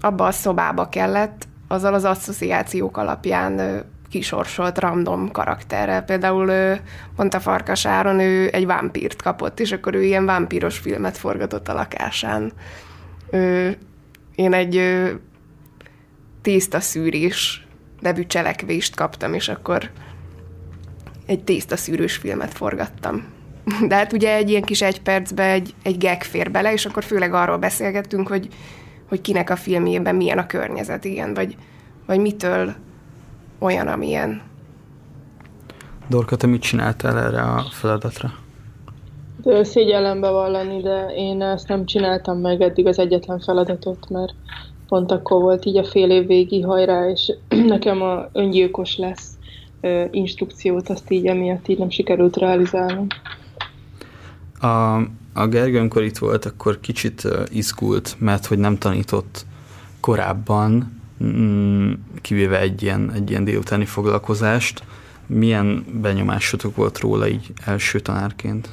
abba 0.00 0.26
a 0.26 0.30
szobába 0.30 0.88
kellett 0.88 1.48
azzal 1.68 1.94
az 1.94 2.04
asszociációk 2.04 2.96
alapján 2.96 3.84
kisorsolt 4.10 4.78
random 4.78 5.30
karakterrel. 5.30 6.02
Például 6.02 6.76
pont 7.16 7.34
a 7.34 7.40
Farkas 7.40 7.86
Áron 7.86 8.20
ő 8.20 8.48
egy 8.52 8.66
vámpírt 8.66 9.22
kapott, 9.22 9.60
és 9.60 9.72
akkor 9.72 9.94
ő 9.94 10.02
ilyen 10.02 10.24
vámpíros 10.24 10.78
filmet 10.78 11.18
forgatott 11.18 11.68
a 11.68 11.72
lakásán. 11.72 12.52
Én 14.34 14.52
egy 14.52 15.00
tészta 16.42 16.80
szűrés 16.80 17.66
nevű 18.00 18.26
cselekvést 18.26 18.96
kaptam, 18.96 19.34
és 19.34 19.48
akkor 19.48 19.90
egy 21.26 21.44
tészta 21.44 21.76
szűrős 21.76 22.16
filmet 22.16 22.54
forgattam. 22.54 23.24
De 23.88 23.94
hát 23.94 24.12
ugye 24.12 24.34
egy 24.34 24.50
ilyen 24.50 24.62
kis 24.62 24.82
egy 24.82 25.02
percbe 25.02 25.50
egy, 25.50 25.74
egy 25.82 25.98
gag 25.98 26.22
fér 26.22 26.50
bele, 26.50 26.72
és 26.72 26.86
akkor 26.86 27.04
főleg 27.04 27.34
arról 27.34 27.58
beszélgettünk, 27.58 28.28
hogy 28.28 28.48
hogy 29.10 29.20
kinek 29.20 29.50
a 29.50 29.56
filmjében 29.56 30.14
milyen 30.14 30.38
a 30.38 30.46
környezet, 30.46 31.04
igen, 31.04 31.34
vagy, 31.34 31.56
vagy 32.06 32.20
mitől 32.20 32.74
olyan, 33.58 33.86
amilyen. 33.86 34.42
Dorka, 36.08 36.36
te 36.36 36.46
mit 36.46 36.60
csináltál 36.60 37.18
erre 37.18 37.42
a 37.42 37.64
feladatra? 37.70 38.32
Szégyellem 39.62 40.20
bevallani, 40.20 40.82
de 40.82 41.06
én 41.14 41.42
ezt 41.42 41.68
nem 41.68 41.84
csináltam 41.84 42.38
meg 42.38 42.60
eddig 42.60 42.86
az 42.86 42.98
egyetlen 42.98 43.40
feladatot, 43.40 44.08
mert 44.08 44.34
pont 44.88 45.12
akkor 45.12 45.42
volt 45.42 45.64
így 45.64 45.76
a 45.76 45.84
fél 45.84 46.10
év 46.10 46.26
végi 46.26 46.60
hajrá, 46.60 47.08
és 47.08 47.32
nekem 47.74 48.02
a 48.02 48.28
öngyilkos 48.32 48.96
lesz 48.96 49.38
instrukciót, 50.10 50.88
azt 50.88 51.10
így 51.10 51.26
emiatt 51.26 51.68
így 51.68 51.78
nem 51.78 51.90
sikerült 51.90 52.36
realizálnom. 52.36 53.06
A, 54.60 55.00
a 55.32 55.46
Gergő, 55.46 55.78
amikor 55.78 56.02
itt 56.02 56.18
volt, 56.18 56.44
akkor 56.44 56.80
kicsit 56.80 57.28
izgult, 57.50 58.16
mert 58.18 58.46
hogy 58.46 58.58
nem 58.58 58.78
tanított 58.78 59.46
korábban, 60.00 61.00
mm, 61.24 61.92
kivéve 62.20 62.60
egy 62.60 62.82
ilyen, 62.82 63.12
egy 63.12 63.30
ilyen 63.30 63.44
délutáni 63.44 63.84
foglalkozást. 63.84 64.82
Milyen 65.26 65.84
benyomásotok 65.92 66.76
volt 66.76 66.98
róla 66.98 67.28
így 67.28 67.52
első 67.66 68.00
tanárként? 68.00 68.68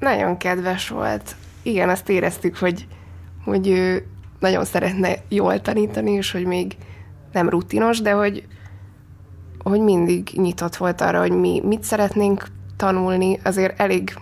Nagyon 0.00 0.36
kedves 0.36 0.88
volt. 0.88 1.36
Igen, 1.62 1.88
azt 1.88 2.08
éreztük, 2.08 2.56
hogy, 2.56 2.86
hogy 3.44 3.68
ő 3.68 4.06
nagyon 4.38 4.64
szeretne 4.64 5.16
jól 5.28 5.60
tanítani, 5.60 6.10
és 6.10 6.30
hogy 6.30 6.44
még 6.44 6.76
nem 7.32 7.48
rutinos, 7.48 8.00
de 8.00 8.12
hogy, 8.12 8.46
hogy 9.58 9.80
mindig 9.80 10.30
nyitott 10.32 10.76
volt 10.76 11.00
arra, 11.00 11.20
hogy 11.20 11.32
mi 11.32 11.60
mit 11.64 11.82
szeretnénk 11.82 12.46
tanulni, 12.76 13.40
azért 13.44 13.80
elég, 13.80 14.14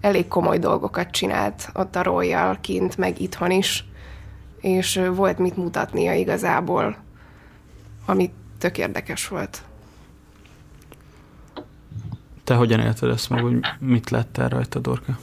elég 0.00 0.28
komoly 0.28 0.58
dolgokat 0.58 1.10
csinált 1.10 1.70
ott 1.74 1.96
a 1.96 2.02
royal 2.02 2.56
kint, 2.60 2.96
meg 2.96 3.20
itthon 3.20 3.50
is, 3.50 3.84
és 4.60 5.00
volt 5.14 5.38
mit 5.38 5.56
mutatnia 5.56 6.14
igazából, 6.14 6.96
ami 8.06 8.30
tök 8.58 8.78
érdekes 8.78 9.28
volt. 9.28 9.62
Te 12.44 12.54
hogyan 12.54 12.80
élted 12.80 13.10
ezt 13.10 13.30
meg, 13.30 13.42
hogy 13.42 13.58
mit 13.78 14.10
láttál 14.10 14.48
rajta, 14.48 14.78
Dorka? 14.78 15.18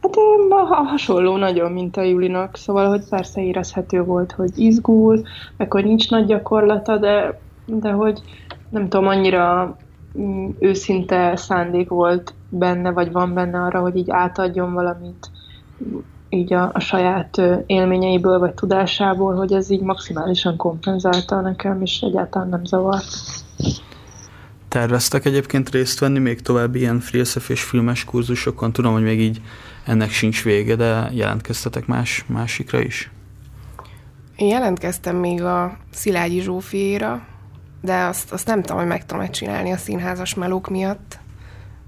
Hát 0.00 0.86
hasonló 0.86 1.36
nagyon, 1.36 1.72
mint 1.72 1.96
a 1.96 2.02
Julinak, 2.02 2.56
szóval, 2.56 2.88
hogy 2.88 3.08
persze 3.08 3.40
érezhető 3.40 4.02
volt, 4.02 4.32
hogy 4.32 4.58
izgul, 4.58 5.22
meg 5.56 5.72
hogy 5.72 5.84
nincs 5.84 6.10
nagy 6.10 6.26
gyakorlata, 6.26 6.96
de, 6.96 7.40
de 7.66 7.90
hogy 7.90 8.22
nem 8.68 8.88
tudom, 8.88 9.06
annyira 9.06 9.76
őszinte 10.58 11.36
szándék 11.36 11.88
volt 11.88 12.34
benne, 12.48 12.90
vagy 12.90 13.12
van 13.12 13.34
benne 13.34 13.62
arra, 13.62 13.80
hogy 13.80 13.96
így 13.96 14.10
átadjon 14.10 14.72
valamit 14.72 15.30
így 16.28 16.52
a, 16.52 16.70
a 16.72 16.80
saját 16.80 17.40
élményeiből, 17.66 18.38
vagy 18.38 18.54
tudásából, 18.54 19.34
hogy 19.34 19.52
ez 19.52 19.70
így 19.70 19.80
maximálisan 19.80 20.56
kompenzálta 20.56 21.40
nekem, 21.40 21.82
és 21.82 22.00
egyáltalán 22.00 22.48
nem 22.48 22.64
zavart. 22.64 23.06
Terveztek 24.68 25.24
egyébként 25.24 25.70
részt 25.70 25.98
venni 25.98 26.18
még 26.18 26.40
további 26.40 26.78
ilyen 26.78 27.00
FreeSF 27.00 27.48
és 27.48 27.62
filmes 27.62 28.04
kurzusokon? 28.04 28.72
Tudom, 28.72 28.92
hogy 28.92 29.02
még 29.02 29.20
így 29.20 29.40
ennek 29.84 30.10
sincs 30.10 30.44
vége, 30.44 30.76
de 30.76 31.10
jelentkeztetek 31.12 31.86
más, 31.86 32.24
másikra 32.28 32.80
is? 32.80 33.10
Én 34.36 34.48
jelentkeztem 34.48 35.16
még 35.16 35.42
a 35.42 35.76
Szilágyi 35.90 36.40
Zsófiéra, 36.40 37.26
de 37.80 38.04
azt, 38.04 38.32
azt 38.32 38.46
nem 38.46 38.60
tudom, 38.60 38.76
hogy 38.76 38.86
meg 38.86 39.06
tudom 39.06 39.30
csinálni 39.30 39.72
a 39.72 39.76
színházas 39.76 40.34
melók 40.34 40.68
miatt. 40.68 41.18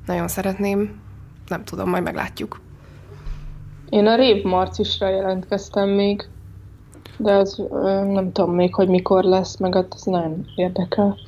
Nagyon 0.07 0.29
szeretném, 0.29 1.01
nem 1.49 1.65
tudom, 1.65 1.89
majd 1.89 2.03
meglátjuk. 2.03 2.61
Én 3.89 4.07
a 4.07 4.17
Rév 4.17 4.45
Marcisra 4.45 5.09
jelentkeztem 5.09 5.89
még, 5.89 6.29
de 7.17 7.33
az 7.33 7.63
nem 8.13 8.33
tudom 8.33 8.55
még, 8.55 8.75
hogy 8.75 8.89
mikor 8.89 9.25
lesz, 9.25 9.57
meg 9.57 9.75
az 9.75 10.03
nem 10.05 10.45
érdekel. 10.57 11.19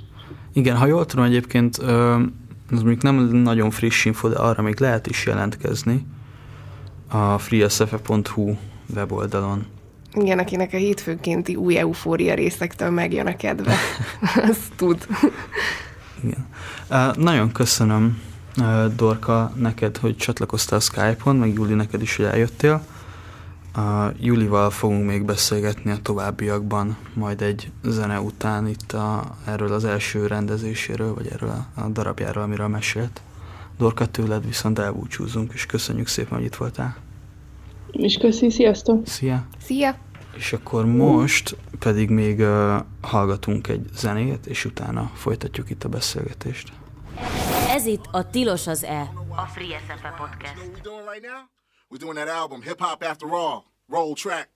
Igen, 0.53 0.77
ha 0.77 0.87
jól 0.87 1.07
tudom 1.07 1.25
egyébként, 1.25 1.77
az 2.71 2.83
még 2.83 2.99
nem 3.03 3.17
nagyon 3.17 3.71
friss 3.71 4.05
info, 4.05 4.29
de 4.29 4.39
arra 4.39 4.63
még 4.63 4.81
lehet 4.81 5.07
is 5.07 5.27
jelentkezni 5.27 6.07
a 7.11 7.39
freesf.hu 7.39 8.55
weboldalon. 8.95 9.67
Igen, 10.15 10.39
akinek 10.39 10.73
a 10.73 10.77
hétfőkénti 10.77 11.55
új 11.55 11.79
eufória 11.79 12.35
részektől 12.35 12.91
megjön 12.91 13.27
a 13.27 13.37
kedve. 13.37 13.75
Azt 14.51 14.73
tud. 14.77 15.07
Igen. 16.23 16.47
Uh, 16.91 17.17
nagyon 17.17 17.53
köszönöm, 17.53 18.23
uh, 18.57 18.87
Dorka, 18.87 19.53
neked, 19.57 19.97
hogy 19.97 20.17
csatlakoztál 20.17 20.79
a 20.79 20.83
Skype-on, 20.83 21.37
meg 21.37 21.53
Júli, 21.53 21.75
neked 21.75 22.03
is, 22.03 22.17
hogy 22.17 22.25
eljöttél. 22.25 22.85
A 23.75 24.13
Julival 24.21 24.71
fogunk 24.71 25.07
még 25.07 25.25
beszélgetni 25.25 25.91
a 25.91 26.03
továbbiakban, 26.03 26.97
majd 27.15 27.43
egy 27.43 27.71
zene 27.83 28.21
után 28.21 28.67
itt 28.67 28.93
a, 28.93 29.37
erről 29.47 29.73
az 29.73 29.85
első 29.85 30.27
rendezéséről, 30.27 31.15
vagy 31.15 31.27
erről 31.27 31.51
a, 31.51 31.81
a 31.81 31.89
darabjáról, 31.89 32.43
amiről 32.43 32.69
mesélt. 32.69 33.21
Dorka, 33.79 34.07
tőled 34.07 34.47
viszont 34.47 34.79
elbúcsúzunk, 34.79 35.53
és 35.53 35.67
köszönjük 35.67 36.07
szépen, 36.07 36.39
hogy 36.39 36.47
itt 36.47 36.55
voltál. 36.55 36.97
És 37.93 38.17
köszi, 38.17 38.51
sziasztok! 38.51 39.07
Szia! 39.07 39.47
Szia! 39.65 39.97
És 40.37 40.53
akkor 40.53 40.87
most 40.87 41.57
pedig 41.79 42.09
még 42.11 42.39
uh, 42.39 42.75
hallgatunk 43.01 43.69
egy 43.69 43.87
zenét, 43.95 44.47
és 44.47 44.65
utána 44.65 45.11
folytatjuk 45.15 45.71
itt 45.71 45.85
a 45.85 45.89
beszélgetést. 45.89 46.73
Ez 47.69 47.87
itt 47.87 48.05
a 48.11 48.31
Tilos 48.31 48.67
az 48.67 48.85
E, 48.85 49.13
a 49.29 49.47
Free 49.55 49.79
SFE 49.79 50.15
Podcast. 50.19 50.71
We're 51.91 51.99
doing 51.99 52.17
that 52.17 52.29
album, 52.29 52.63
Hip 52.63 52.81
Hop 52.81 53.03
After 53.03 53.29
All. 53.31 53.63
Roll 53.89 54.15
track. 54.15 54.51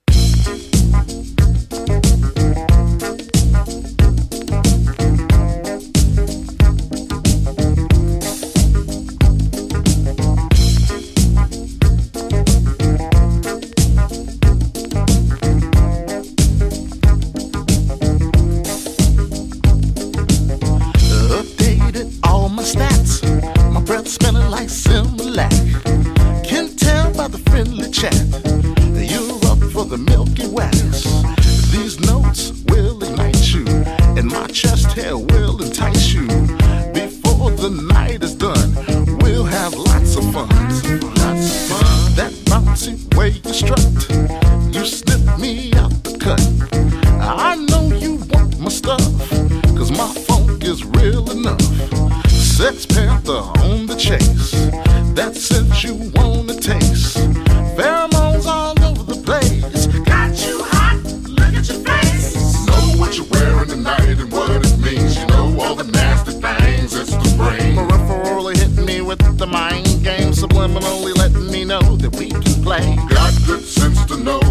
That 72.09 72.19
we 72.19 72.29
can 72.29 72.63
play. 72.63 72.95
Got 73.09 73.33
good 73.45 73.63
sense 73.63 74.05
to 74.05 74.17
know 74.17 74.46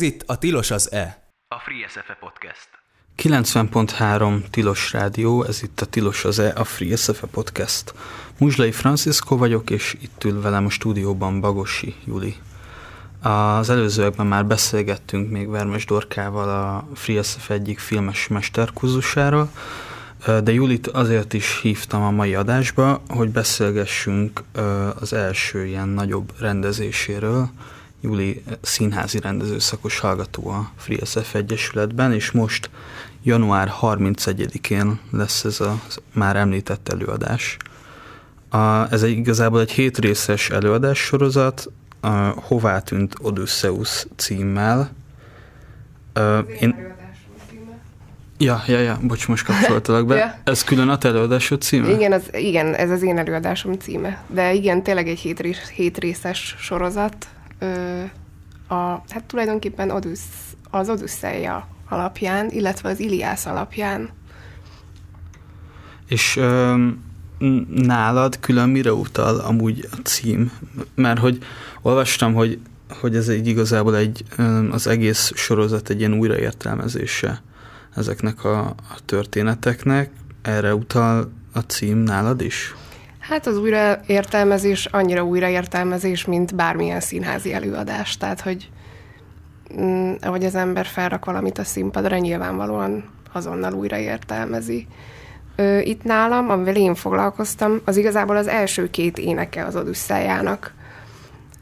Ez 0.00 0.06
itt 0.06 0.22
a 0.26 0.38
Tilos 0.38 0.70
az 0.70 0.92
E. 0.92 1.22
A 1.48 1.58
Free 1.58 1.88
SFE 1.88 2.16
Podcast. 2.20 2.68
90.3 3.16 4.50
Tilos 4.50 4.92
Rádió, 4.92 5.44
ez 5.44 5.62
itt 5.62 5.80
a 5.80 5.86
Tilos 5.86 6.24
az 6.24 6.38
E, 6.38 6.52
a 6.56 6.64
Free 6.64 6.96
SFE 6.96 7.26
Podcast. 7.26 7.94
Muzslai 8.38 8.72
Francisco 8.72 9.36
vagyok, 9.36 9.70
és 9.70 9.96
itt 10.00 10.24
ül 10.24 10.40
velem 10.40 10.66
a 10.66 10.70
stúdióban 10.70 11.40
Bagosi 11.40 11.94
Juli. 12.04 12.34
Az 13.22 13.70
előzőekben 13.70 14.26
már 14.26 14.46
beszélgettünk 14.46 15.30
még 15.30 15.48
Vermes 15.48 15.84
Dorkával 15.84 16.48
a 16.48 16.88
Free 16.94 17.22
SFE 17.22 17.54
egyik 17.54 17.78
filmes 17.78 18.28
mesterkurzusáról, 18.28 19.50
de 20.24 20.52
Julit 20.52 20.86
azért 20.86 21.32
is 21.32 21.60
hívtam 21.60 22.02
a 22.02 22.10
mai 22.10 22.34
adásba, 22.34 23.02
hogy 23.08 23.28
beszélgessünk 23.28 24.42
az 25.00 25.12
első 25.12 25.66
ilyen 25.66 25.88
nagyobb 25.88 26.32
rendezéséről, 26.38 27.50
Júli 28.00 28.42
színházi 28.60 29.20
rendezőszakos 29.20 29.98
hallgató 29.98 30.48
a 30.48 30.70
Free 30.76 31.04
SF 31.04 31.34
Egyesületben, 31.34 32.12
és 32.12 32.30
most 32.30 32.70
január 33.22 33.72
31-én 33.80 35.00
lesz 35.10 35.44
ez 35.44 35.60
a 35.60 35.80
már 36.14 36.36
említett 36.36 36.88
előadás. 36.88 37.56
A, 38.48 38.92
ez 38.92 39.02
egy, 39.02 39.10
igazából 39.10 39.60
egy 39.60 39.70
hétrészes 39.70 40.50
előadás 40.50 40.98
sorozat, 40.98 41.70
a 42.00 42.08
Hová 42.40 42.80
tűnt 42.80 43.14
Odysseus 43.22 44.06
címmel. 44.16 44.90
A, 46.12 46.20
én, 46.60 46.88
Ja, 48.38 48.62
ja, 48.66 48.78
ja, 48.78 48.98
bocs, 49.02 49.28
most 49.28 49.44
kapcsoltalak 49.44 50.06
be. 50.06 50.16
ja. 50.24 50.34
Ez 50.44 50.64
külön 50.64 50.88
a 50.88 50.98
te 50.98 51.08
előadásod 51.08 51.62
címe? 51.62 51.90
Igen, 51.90 52.12
az, 52.12 52.22
igen, 52.32 52.74
ez 52.74 52.90
az 52.90 53.02
én 53.02 53.18
előadásom 53.18 53.72
címe. 53.72 54.24
De 54.26 54.52
igen, 54.52 54.82
tényleg 54.82 55.08
egy 55.08 55.32
hétrészes 55.74 56.56
sorozat, 56.58 57.26
a, 58.68 59.02
hát 59.08 59.24
tulajdonképpen 59.26 59.90
Odüss, 59.90 60.20
az 60.70 60.88
Odüsszeia 60.88 61.68
alapján, 61.88 62.50
illetve 62.50 62.88
az 62.88 63.00
Iliász 63.00 63.46
alapján. 63.46 64.08
És 66.08 66.36
ö, 66.36 66.86
nálad 67.68 68.40
külön 68.40 68.68
mire 68.68 68.92
utal 68.92 69.38
amúgy 69.38 69.88
a 69.92 69.96
cím? 70.02 70.52
Mert 70.94 71.18
hogy 71.18 71.38
olvastam, 71.82 72.34
hogy, 72.34 72.58
hogy 73.00 73.16
ez 73.16 73.28
egy 73.28 73.46
igazából 73.46 73.96
egy, 73.96 74.24
az 74.70 74.86
egész 74.86 75.32
sorozat 75.34 75.90
egy 75.90 75.98
ilyen 75.98 76.14
újraértelmezése 76.14 77.42
ezeknek 77.94 78.44
a, 78.44 78.60
a 78.66 78.98
történeteknek. 79.04 80.10
Erre 80.42 80.74
utal 80.74 81.32
a 81.52 81.58
cím 81.58 81.98
nálad 81.98 82.40
is? 82.40 82.74
Hát 83.30 83.46
az 83.46 83.58
újraértelmezés 83.58 84.86
annyira 84.86 85.24
újraértelmezés, 85.24 86.24
mint 86.24 86.54
bármilyen 86.54 87.00
színházi 87.00 87.52
előadás. 87.52 88.16
Tehát, 88.16 88.40
hogy 88.40 88.70
mm, 89.80 90.12
ahogy 90.20 90.44
az 90.44 90.54
ember 90.54 90.86
felrak 90.86 91.24
valamit 91.24 91.58
a 91.58 91.64
színpadra, 91.64 92.16
nyilvánvalóan 92.16 93.04
azonnal 93.32 93.72
újraértelmezi. 93.72 94.86
Ö, 95.56 95.78
itt 95.78 96.02
nálam, 96.02 96.50
amivel 96.50 96.76
én 96.76 96.94
foglalkoztam, 96.94 97.80
az 97.84 97.96
igazából 97.96 98.36
az 98.36 98.46
első 98.46 98.90
két 98.90 99.18
éneke 99.18 99.64
az 99.64 99.76
Odüsszejának. 99.76 100.74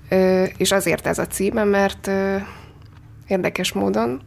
Ö, 0.08 0.44
és 0.56 0.72
azért 0.72 1.06
ez 1.06 1.18
a 1.18 1.26
címe, 1.26 1.64
mert 1.64 2.10
érdekes 3.26 3.72
módon 3.72 4.20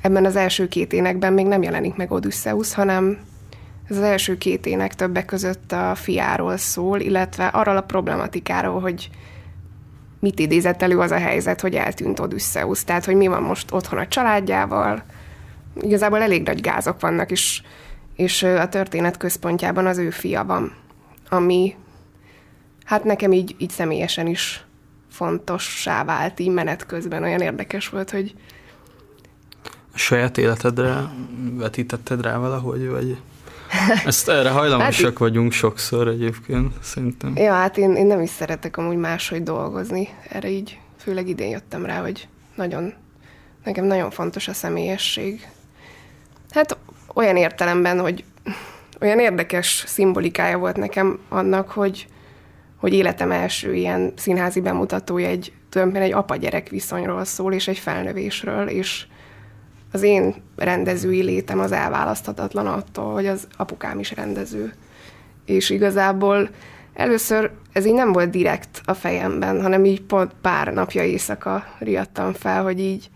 ebben 0.00 0.24
az 0.24 0.36
első 0.36 0.68
két 0.68 0.92
énekben 0.92 1.32
még 1.32 1.46
nem 1.46 1.62
jelenik 1.62 1.94
meg 1.94 2.10
Odysseus, 2.10 2.74
hanem 2.74 3.18
ez 3.88 3.96
az 3.96 4.02
első 4.02 4.38
két 4.38 4.66
ének 4.66 4.94
többek 4.94 5.24
között 5.24 5.72
a 5.72 5.94
fiáról 5.94 6.56
szól, 6.56 7.00
illetve 7.00 7.46
arról 7.46 7.76
a 7.76 7.82
problematikáról, 7.82 8.80
hogy 8.80 9.10
mit 10.20 10.38
idézett 10.38 10.82
elő 10.82 10.98
az 10.98 11.10
a 11.10 11.18
helyzet, 11.18 11.60
hogy 11.60 11.74
eltűnt 11.74 12.20
Odysseus. 12.20 12.84
Tehát, 12.84 13.04
hogy 13.04 13.14
mi 13.14 13.26
van 13.26 13.42
most 13.42 13.72
otthon 13.72 13.98
a 13.98 14.08
családjával. 14.08 15.02
Igazából 15.80 16.20
elég 16.20 16.42
nagy 16.42 16.60
gázok 16.60 17.00
vannak, 17.00 17.30
és, 17.30 17.62
és 18.16 18.42
a 18.42 18.68
történet 18.68 19.16
központjában 19.16 19.86
az 19.86 19.98
ő 19.98 20.10
fia 20.10 20.44
van, 20.44 20.74
ami 21.28 21.74
hát 22.84 23.04
nekem 23.04 23.32
így, 23.32 23.54
így 23.58 23.70
személyesen 23.70 24.26
is 24.26 24.64
fontossá 25.10 26.04
vált 26.04 26.40
így 26.40 26.52
menet 26.52 26.86
közben. 26.86 27.22
Olyan 27.22 27.40
érdekes 27.40 27.88
volt, 27.88 28.10
hogy... 28.10 28.34
A 29.92 29.98
saját 29.98 30.38
életedre 30.38 31.10
vetítetted 31.52 32.22
rá 32.22 32.38
valahogy, 32.38 32.88
vagy... 32.88 33.18
Ezt 34.04 34.28
erre 34.28 34.50
hajlamosak 34.50 35.08
hát, 35.08 35.18
vagyunk 35.18 35.52
sokszor 35.52 36.08
egyébként, 36.08 36.72
szerintem. 36.82 37.36
Ja, 37.36 37.52
hát 37.52 37.76
én, 37.76 37.94
én 37.94 38.06
nem 38.06 38.20
is 38.20 38.30
szeretek 38.30 38.76
amúgy 38.76 38.96
máshogy 38.96 39.42
dolgozni. 39.42 40.08
Erre 40.28 40.48
így 40.48 40.78
főleg 40.98 41.28
idén 41.28 41.48
jöttem 41.48 41.84
rá, 41.84 42.00
hogy 42.00 42.28
nagyon, 42.54 42.92
nekem 43.64 43.84
nagyon 43.84 44.10
fontos 44.10 44.48
a 44.48 44.52
személyesség. 44.52 45.48
Hát 46.50 46.78
olyan 47.14 47.36
értelemben, 47.36 48.00
hogy 48.00 48.24
olyan 49.00 49.18
érdekes 49.18 49.84
szimbolikája 49.86 50.58
volt 50.58 50.76
nekem 50.76 51.18
annak, 51.28 51.70
hogy, 51.70 52.06
hogy 52.76 52.92
életem 52.92 53.30
első 53.30 53.74
ilyen 53.74 54.12
színházi 54.16 54.60
bemutatója 54.60 55.28
egy 55.28 55.52
tulajdonképpen 55.68 56.10
egy 56.10 56.24
apa-gyerek 56.24 56.68
viszonyról 56.68 57.24
szól, 57.24 57.52
és 57.52 57.68
egy 57.68 57.78
felnövésről, 57.78 58.68
és 58.68 59.06
az 59.96 60.02
én 60.02 60.34
rendezői 60.56 61.22
létem 61.22 61.58
az 61.58 61.72
elválaszthatatlan 61.72 62.66
attól, 62.66 63.12
hogy 63.12 63.26
az 63.26 63.46
apukám 63.56 63.98
is 63.98 64.14
rendező. 64.14 64.72
És 65.44 65.70
igazából 65.70 66.48
először 66.94 67.50
ez 67.72 67.86
így 67.86 67.94
nem 67.94 68.12
volt 68.12 68.30
direkt 68.30 68.80
a 68.84 68.94
fejemben, 68.94 69.62
hanem 69.62 69.84
így 69.84 70.02
pont 70.02 70.32
pár 70.40 70.72
napja 70.72 71.04
éjszaka 71.04 71.64
riadtam 71.78 72.32
fel, 72.32 72.62
hogy 72.62 72.80
így, 72.80 73.10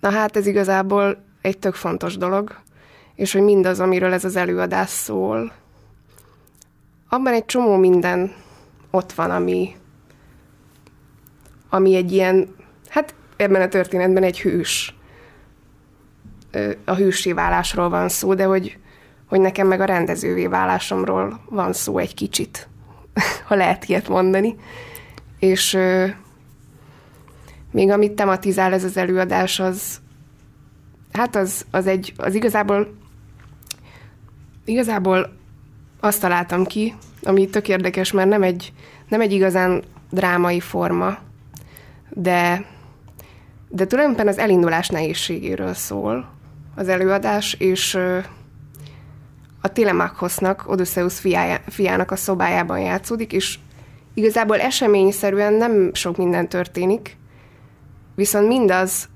na 0.00 0.10
hát 0.10 0.36
ez 0.36 0.46
igazából 0.46 1.24
egy 1.40 1.58
tök 1.58 1.74
fontos 1.74 2.16
dolog, 2.16 2.60
és 3.14 3.32
hogy 3.32 3.42
mindaz, 3.42 3.80
amiről 3.80 4.12
ez 4.12 4.24
az 4.24 4.36
előadás 4.36 4.88
szól, 4.88 5.52
abban 7.08 7.32
egy 7.32 7.44
csomó 7.44 7.76
minden 7.76 8.32
ott 8.90 9.12
van, 9.12 9.30
ami, 9.30 9.76
ami 11.68 11.94
egy 11.94 12.12
ilyen, 12.12 12.54
hát 12.88 13.14
ebben 13.36 13.62
a 13.62 13.68
történetben 13.68 14.22
egy 14.22 14.40
hős, 14.40 14.94
a 16.84 16.94
hősé 16.94 17.32
válásról 17.32 17.88
van 17.88 18.08
szó, 18.08 18.34
de 18.34 18.44
hogy, 18.44 18.78
hogy 19.28 19.40
nekem 19.40 19.66
meg 19.66 19.80
a 19.80 19.84
rendezővé 19.84 20.46
válásomról 20.46 21.40
van 21.48 21.72
szó 21.72 21.98
egy 21.98 22.14
kicsit, 22.14 22.68
ha 23.48 23.54
lehet 23.54 23.84
ilyet 23.84 24.08
mondani. 24.08 24.56
És 25.38 25.78
még 27.70 27.90
amit 27.90 28.12
tematizál 28.12 28.72
ez 28.72 28.84
az 28.84 28.96
előadás, 28.96 29.60
az 29.60 30.00
hát 31.12 31.36
az, 31.36 31.66
az 31.70 31.86
egy, 31.86 32.12
az 32.16 32.34
igazából 32.34 32.94
igazából 34.64 35.32
azt 36.00 36.20
találtam 36.20 36.64
ki, 36.64 36.94
ami 37.22 37.46
tök 37.46 37.68
érdekes, 37.68 38.12
mert 38.12 38.28
nem 38.28 38.42
egy, 38.42 38.72
nem 39.08 39.20
egy 39.20 39.32
igazán 39.32 39.82
drámai 40.10 40.60
forma, 40.60 41.18
de, 42.10 42.64
de 43.68 43.86
tulajdonképpen 43.86 44.28
az 44.28 44.38
elindulás 44.38 44.88
nehézségéről 44.88 45.74
szól, 45.74 46.28
az 46.74 46.88
előadás, 46.88 47.54
és 47.54 47.98
a 49.60 49.72
Telemakhosnak, 49.72 50.64
Odysseus 50.66 51.20
fiának 51.66 52.10
a 52.10 52.16
szobájában 52.16 52.80
játszódik, 52.80 53.32
és 53.32 53.58
igazából 54.14 54.60
eseményszerűen 54.60 55.52
nem 55.52 55.90
sok 55.94 56.16
minden 56.16 56.48
történik, 56.48 57.16
viszont 58.14 58.46
mindaz, 58.46 59.08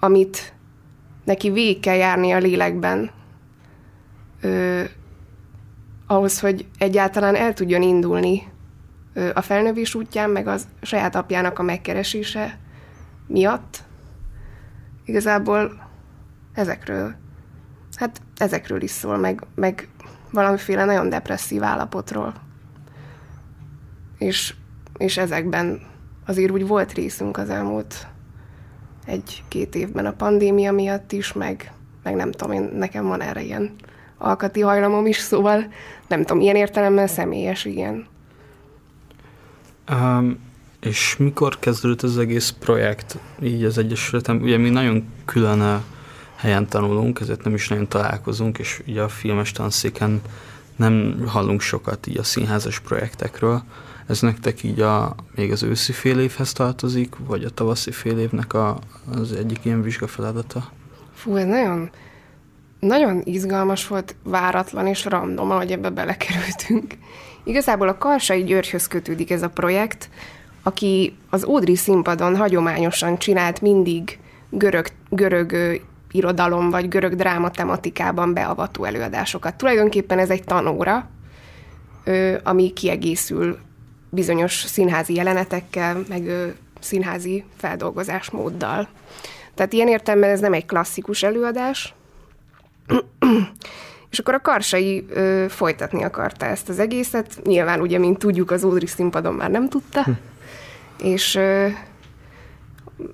amit 0.00 0.52
neki 1.24 1.50
végig 1.50 1.80
kell 1.80 1.96
járni 1.96 2.32
a 2.32 2.38
lélekben, 2.38 3.10
ö, 4.40 4.82
ahhoz, 6.06 6.40
hogy 6.40 6.66
egyáltalán 6.78 7.34
el 7.34 7.52
tudjon 7.52 7.82
indulni 7.82 8.42
ö, 9.14 9.30
a 9.34 9.40
felnövés 9.40 9.94
útján, 9.94 10.30
meg 10.30 10.46
az 10.46 10.66
saját 10.82 11.14
apjának 11.14 11.58
a 11.58 11.62
megkeresése 11.62 12.58
miatt, 13.26 13.82
igazából 15.04 15.81
ezekről, 16.52 17.14
hát 17.96 18.20
ezekről 18.36 18.82
is 18.82 18.90
szól, 18.90 19.16
meg, 19.16 19.46
meg 19.54 19.88
valamiféle 20.30 20.84
nagyon 20.84 21.08
depresszív 21.08 21.62
állapotról. 21.62 22.34
És, 24.18 24.54
és 24.98 25.16
ezekben 25.16 25.80
azért 26.26 26.50
úgy 26.50 26.66
volt 26.66 26.92
részünk 26.92 27.36
az 27.36 27.50
elmúlt 27.50 28.06
egy-két 29.04 29.74
évben 29.74 30.06
a 30.06 30.12
pandémia 30.12 30.72
miatt 30.72 31.12
is, 31.12 31.32
meg, 31.32 31.72
meg 32.02 32.14
nem 32.14 32.32
tudom, 32.32 32.52
én, 32.52 32.70
nekem 32.74 33.06
van 33.06 33.20
erre 33.20 33.42
ilyen 33.42 33.74
alkati 34.18 34.60
hajlamom 34.60 35.06
is, 35.06 35.16
szóval 35.16 35.72
nem 36.08 36.24
tudom, 36.24 36.42
ilyen 36.42 36.56
értelemben 36.56 37.06
személyes, 37.06 37.64
igen. 37.64 38.06
Um, 39.90 40.38
és 40.80 41.16
mikor 41.16 41.58
kezdődött 41.58 42.02
az 42.02 42.18
egész 42.18 42.50
projekt 42.50 43.18
így 43.42 43.64
az 43.64 43.78
Egyesületem? 43.78 44.40
Ugye 44.40 44.58
mi 44.58 44.70
nagyon 44.70 45.08
külön 45.24 45.60
helyen 46.42 46.68
tanulunk, 46.68 47.20
ezért 47.20 47.44
nem 47.44 47.54
is 47.54 47.68
nagyon 47.68 47.88
találkozunk, 47.88 48.58
és 48.58 48.82
ugye 48.86 49.02
a 49.02 49.08
filmes 49.08 49.52
tanszéken 49.52 50.20
nem 50.76 51.24
hallunk 51.26 51.60
sokat 51.60 52.06
így 52.06 52.18
a 52.18 52.22
színházas 52.22 52.80
projektekről. 52.80 53.62
Ez 54.06 54.20
nektek 54.20 54.62
így 54.62 54.80
a, 54.80 55.14
még 55.34 55.52
az 55.52 55.62
őszi 55.62 55.92
fél 55.92 56.18
évhez 56.18 56.52
tartozik, 56.52 57.14
vagy 57.26 57.44
a 57.44 57.50
tavaszi 57.50 57.90
fél 57.90 58.18
évnek 58.18 58.54
a, 58.54 58.78
az 59.14 59.32
egyik 59.32 59.58
ilyen 59.62 59.82
vizsgafeladata? 59.82 60.70
Fú, 61.14 61.36
ez 61.36 61.46
nagyon, 61.46 61.90
nagyon 62.80 63.22
izgalmas 63.24 63.86
volt, 63.86 64.16
váratlan 64.22 64.86
és 64.86 65.04
random, 65.04 65.50
ahogy 65.50 65.72
ebbe 65.72 65.90
belekerültünk. 65.90 66.94
Igazából 67.44 67.88
a 67.88 67.98
Karsai 67.98 68.44
Györgyhöz 68.44 68.86
kötődik 68.86 69.30
ez 69.30 69.42
a 69.42 69.48
projekt, 69.48 70.08
aki 70.62 71.16
az 71.30 71.44
Ódri 71.44 71.76
színpadon 71.76 72.36
hagyományosan 72.36 73.18
csinált 73.18 73.60
mindig 73.60 74.18
görög, 74.50 74.86
görög 75.08 75.80
irodalom 76.12 76.70
vagy 76.70 76.88
görög 76.88 77.14
dráma 77.14 77.50
tematikában 77.50 78.34
beavató 78.34 78.84
előadásokat. 78.84 79.54
Tulajdonképpen 79.54 80.18
ez 80.18 80.30
egy 80.30 80.44
tanóra, 80.44 81.08
ami 82.42 82.72
kiegészül 82.72 83.58
bizonyos 84.10 84.52
színházi 84.52 85.14
jelenetekkel, 85.14 86.02
meg 86.08 86.22
színházi 86.80 87.44
feldolgozásmóddal. 87.56 88.88
Tehát 89.54 89.72
ilyen 89.72 89.88
értelemben 89.88 90.30
ez 90.30 90.40
nem 90.40 90.52
egy 90.52 90.66
klasszikus 90.66 91.22
előadás, 91.22 91.94
és 94.10 94.18
akkor 94.18 94.34
a 94.34 94.40
Karsai 94.40 95.06
ö, 95.08 95.46
folytatni 95.48 96.02
akarta 96.02 96.46
ezt 96.46 96.68
az 96.68 96.78
egészet. 96.78 97.40
Nyilván 97.44 97.80
ugye, 97.80 97.98
mint 97.98 98.18
tudjuk, 98.18 98.50
az 98.50 98.64
Ódri 98.64 98.86
színpadon 98.86 99.34
már 99.34 99.50
nem 99.50 99.68
tudta. 99.68 100.02
Hm. 100.02 100.10
És 101.02 101.34
ö, 101.34 101.66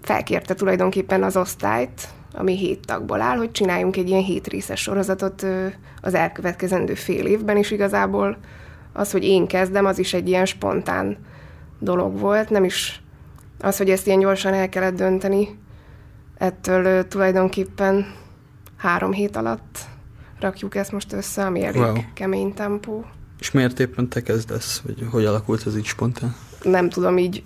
felkérte 0.03 0.55
tulajdonképpen 0.55 1.23
az 1.23 1.37
osztályt, 1.37 2.09
ami 2.39 2.57
hét 2.57 2.87
tagból 2.87 3.21
áll, 3.21 3.37
hogy 3.37 3.51
csináljunk 3.51 3.97
egy 3.97 4.09
ilyen 4.09 4.23
hétrészes 4.23 4.81
sorozatot 4.81 5.43
ö, 5.43 5.67
az 6.01 6.15
elkövetkezendő 6.15 6.95
fél 6.95 7.27
évben, 7.27 7.57
és 7.57 7.71
igazából 7.71 8.39
az, 8.93 9.11
hogy 9.11 9.25
én 9.25 9.47
kezdem, 9.47 9.85
az 9.85 9.99
is 9.99 10.15
egy 10.15 10.29
ilyen 10.29 10.45
spontán 10.45 11.17
dolog 11.79 12.19
volt, 12.19 12.51
nem 12.51 12.65
is 12.65 13.03
az, 13.61 13.77
hogy 13.77 13.91
ezt 13.91 14.07
ilyen 14.07 14.19
gyorsan 14.19 14.55
el 14.55 14.69
kellett 14.69 14.97
dönteni, 14.97 15.59
ettől 16.37 17.09
tulajdonképpen 17.09 18.15
három 18.77 19.13
hét 19.13 19.37
alatt 19.37 19.79
rakjuk 20.41 20.75
ezt 20.75 20.93
most 20.93 21.13
össze, 21.13 21.45
ami 21.45 21.65
elég 21.65 21.81
wow. 21.81 21.97
kemény 22.15 22.55
tempó. 22.55 23.05
És 23.39 23.51
miért 23.51 23.81
éppen 23.81 24.09
te 24.09 24.23
kezdesz, 24.23 24.83
vagy 24.85 25.07
hogy 25.11 25.25
alakult 25.25 25.67
ez 25.67 25.77
így 25.77 25.85
spontán? 25.85 26.35
Nem 26.63 26.89
tudom, 26.89 27.19
így 27.19 27.43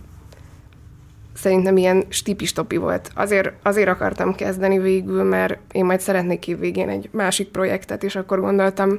szerintem 1.35 1.77
ilyen 1.77 2.05
stipistopi 2.09 2.77
volt. 2.77 3.11
Azért, 3.15 3.53
azért 3.63 3.89
akartam 3.89 4.35
kezdeni 4.35 4.79
végül, 4.79 5.23
mert 5.23 5.59
én 5.73 5.85
majd 5.85 6.01
szeretnék 6.01 6.49
évvégén 6.49 6.89
egy 6.89 7.09
másik 7.13 7.49
projektet, 7.49 8.03
és 8.03 8.17
akkor 8.17 8.41
gondoltam, 8.41 8.99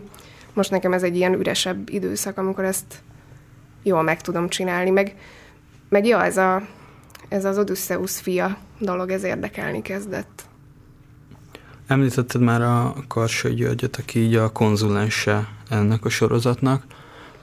most 0.54 0.72
nekem 0.72 0.94
ez 0.94 1.04
egy 1.04 1.16
ilyen 1.16 1.34
üresebb 1.34 1.90
időszak, 1.90 2.38
amikor 2.38 2.64
ezt 2.64 3.02
jól 3.84 4.02
meg 4.02 4.22
tudom 4.22 4.50
csinálni, 4.50 4.90
meg, 4.90 5.16
meg 5.90 6.06
ja, 6.06 6.24
ez, 6.24 6.38
a, 6.38 6.62
ez 7.28 7.46
az 7.46 7.58
Odysseus 7.58 8.20
fia 8.20 8.58
dolog, 8.80 9.10
ez 9.10 9.24
érdekelni 9.24 9.82
kezdett. 9.82 10.44
Említetted 11.88 12.42
már 12.42 12.62
a 12.62 12.96
Karsai 13.08 13.54
Györgyöt, 13.54 13.96
aki 13.96 14.20
így 14.20 14.36
a 14.36 14.52
konzulense 14.52 15.48
ennek 15.70 16.06
a 16.06 16.10
sorozatnak. 16.10 16.84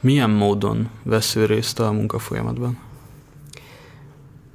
Milyen 0.01 0.31
módon 0.31 0.91
vesz 1.03 1.35
részt 1.35 1.81
a 1.81 1.93
munkafolyamatban? 1.93 2.90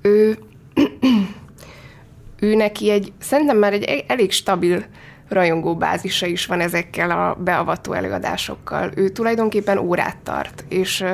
Ő, 0.06 0.38
ő 2.40 2.56
neki 2.56 2.90
egy, 2.90 3.14
szerintem 3.20 3.58
már 3.58 3.74
egy 3.74 4.04
elég 4.08 4.32
stabil 4.32 4.86
rajongó 5.28 5.76
bázisa 5.76 6.26
is 6.26 6.46
van 6.46 6.60
ezekkel 6.60 7.12
a 7.12 7.36
beavató 7.44 7.94
előadásokkal. 7.94 8.92
Ő 8.96 9.10
tulajdonképpen 9.10 9.78
órát 9.78 10.18
tart, 10.18 10.66
és 10.70 11.06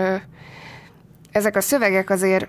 ezek 1.32 1.56
a 1.56 1.62
szövegek 1.62 2.10
azért 2.10 2.48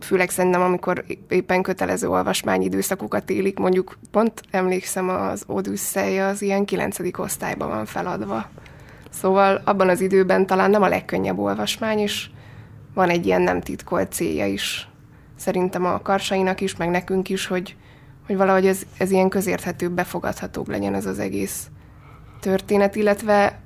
főleg 0.00 0.30
szerintem, 0.30 0.60
amikor 0.60 1.04
éppen 1.28 1.62
kötelező 1.62 2.08
olvasmány 2.08 2.62
időszakokat 2.62 3.30
élik, 3.30 3.58
mondjuk 3.58 3.98
pont 4.10 4.42
emlékszem, 4.50 5.08
az 5.08 5.44
Odyssey 5.46 6.18
az 6.18 6.42
ilyen 6.42 6.64
kilencedik 6.64 7.18
osztályban 7.18 7.68
van 7.68 7.84
feladva. 7.84 8.50
Szóval 9.10 9.62
abban 9.64 9.88
az 9.88 10.00
időben 10.00 10.46
talán 10.46 10.70
nem 10.70 10.82
a 10.82 10.88
legkönnyebb 10.88 11.38
olvasmány, 11.38 11.98
és 11.98 12.30
van 12.94 13.08
egy 13.08 13.26
ilyen 13.26 13.42
nem 13.42 13.60
titkolt 13.60 14.12
célja 14.12 14.46
is. 14.46 14.88
Szerintem 15.36 15.84
a 15.84 16.02
karsainak 16.02 16.60
is, 16.60 16.76
meg 16.76 16.90
nekünk 16.90 17.28
is, 17.28 17.46
hogy, 17.46 17.76
hogy 18.26 18.36
valahogy 18.36 18.66
ez, 18.66 18.82
ez 18.98 19.10
ilyen 19.10 19.28
közérthetőbb, 19.28 19.92
befogadhatóbb 19.92 20.68
legyen 20.68 20.94
ez 20.94 21.06
az 21.06 21.18
egész 21.18 21.66
történet, 22.40 22.96
illetve 22.96 23.60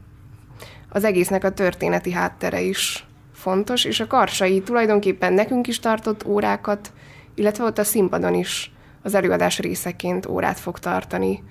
az 0.89 1.05
egésznek 1.05 1.45
a 1.45 1.53
történeti 1.53 2.13
háttere 2.13 2.61
is 2.61 3.07
fontos, 3.33 3.85
és 3.85 4.01
a 4.01 4.07
karsai 4.07 4.61
tulajdonképpen 4.61 5.33
nekünk 5.33 5.67
is 5.67 5.79
tartott 5.79 6.27
órákat, 6.27 6.93
illetve 7.35 7.65
ott 7.65 7.79
a 7.79 7.85
színpadon 7.85 8.35
is 8.35 8.73
az 9.03 9.15
előadás 9.15 9.59
részeként 9.59 10.27
órát 10.27 10.59
fog 10.59 10.79
tartani 10.79 11.43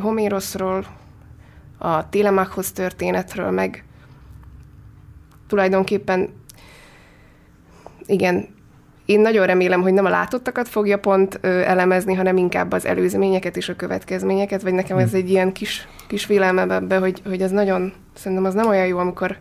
Homéroszról, 0.00 0.86
a 1.78 2.08
Télemachhoz 2.08 2.72
történetről, 2.72 3.50
meg 3.50 3.84
tulajdonképpen 5.46 6.28
igen, 8.08 8.48
én 9.08 9.20
nagyon 9.20 9.46
remélem, 9.46 9.82
hogy 9.82 9.92
nem 9.92 10.04
a 10.04 10.08
látottakat 10.08 10.68
fogja 10.68 10.98
pont 10.98 11.38
ö, 11.40 11.60
elemezni, 11.60 12.14
hanem 12.14 12.36
inkább 12.36 12.72
az 12.72 12.86
előzményeket 12.86 13.56
és 13.56 13.68
a 13.68 13.76
következményeket, 13.76 14.62
vagy 14.62 14.72
nekem 14.72 14.98
ez 14.98 15.10
hm. 15.10 15.16
egy 15.16 15.30
ilyen 15.30 15.52
kis, 15.52 15.88
kis 16.06 16.26
vélelmem 16.26 16.70
ebbe, 16.70 16.98
hogy, 16.98 17.22
hogy 17.24 17.42
ez 17.42 17.50
nagyon, 17.50 17.92
szerintem 18.14 18.46
az 18.46 18.54
nem 18.54 18.68
olyan 18.68 18.86
jó, 18.86 18.98
amikor, 18.98 19.36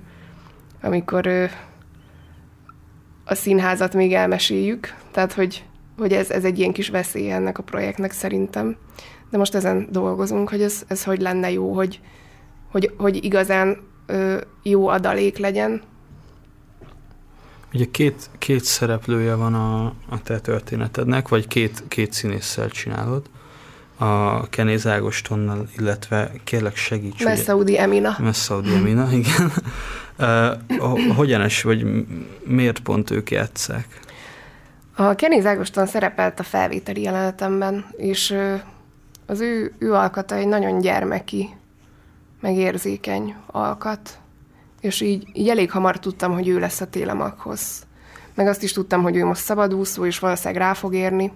amikor 0.81 1.27
ö, 1.27 1.45
a 3.25 3.35
színházat 3.35 3.93
még 3.93 4.13
elmeséljük, 4.13 4.93
tehát 5.11 5.33
hogy, 5.33 5.63
hogy 5.97 6.13
ez, 6.13 6.31
ez 6.31 6.43
egy 6.43 6.59
ilyen 6.59 6.71
kis 6.71 6.89
veszély 6.89 7.31
ennek 7.31 7.57
a 7.57 7.63
projektnek 7.63 8.11
szerintem. 8.11 8.75
De 9.29 9.37
most 9.37 9.55
ezen 9.55 9.87
dolgozunk, 9.91 10.49
hogy 10.49 10.61
ez, 10.61 10.83
ez 10.87 11.03
hogy 11.03 11.21
lenne 11.21 11.51
jó, 11.51 11.73
hogy, 11.73 11.99
hogy, 12.71 12.93
hogy 12.97 13.23
igazán 13.23 13.77
ö, 14.05 14.37
jó 14.63 14.87
adalék 14.87 15.37
legyen. 15.37 15.81
Ugye 17.77 17.85
két, 17.91 18.29
két 18.37 18.63
szereplője 18.63 19.35
van 19.35 19.53
a, 19.53 19.85
a 20.09 20.21
te 20.23 20.39
történetednek, 20.39 21.27
vagy 21.27 21.47
két, 21.47 21.83
két 21.87 22.13
színésszel 22.13 22.69
csinálod. 22.69 23.29
A 23.97 24.49
Kenéz 24.49 24.87
Ágostonnal, 24.87 25.67
illetve 25.77 26.31
kérlek 26.43 26.75
segíts. 26.75 27.23
Messaudi 27.23 27.79
Emina. 27.79 28.15
Messaudi 28.19 28.75
Emina, 28.75 29.07
igen. 29.21 29.51
Uh, 30.79 31.15
hogyan 31.15 31.41
es, 31.41 31.61
vagy 31.61 32.05
miért 32.43 32.79
pont 32.79 33.11
ők 33.11 33.31
játszák? 33.31 33.99
A 34.95 35.15
Kenny 35.15 35.41
Zágoston 35.41 35.85
szerepelt 35.85 36.39
a 36.39 36.43
felvételi 36.43 37.01
jelenetemben, 37.01 37.85
és 37.97 38.35
az 39.25 39.39
ő, 39.39 39.73
ő 39.77 39.93
alkata 39.93 40.35
egy 40.35 40.47
nagyon 40.47 40.79
gyermeki, 40.79 41.49
megérzékeny 42.41 43.35
alkat, 43.45 44.19
és 44.87 45.01
így, 45.01 45.27
így 45.33 45.49
elég 45.49 45.71
hamar 45.71 45.99
tudtam, 45.99 46.33
hogy 46.33 46.47
ő 46.47 46.59
lesz 46.59 46.81
a 46.81 46.87
télemakhoz. 46.87 47.85
Meg 48.35 48.47
azt 48.47 48.63
is 48.63 48.71
tudtam, 48.71 49.01
hogy 49.01 49.15
ő 49.15 49.25
most 49.25 49.41
szabadúszó, 49.41 50.05
és 50.05 50.19
valószínűleg 50.19 50.61
rá 50.61 50.73
fog 50.73 50.93
érni. 50.93 51.31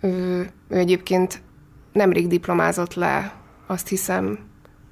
Ő, 0.00 0.50
ő 0.68 0.76
egyébként 0.76 1.42
nemrég 1.92 2.26
diplomázott 2.26 2.94
le, 2.94 3.32
azt 3.66 3.88
hiszem, 3.88 4.38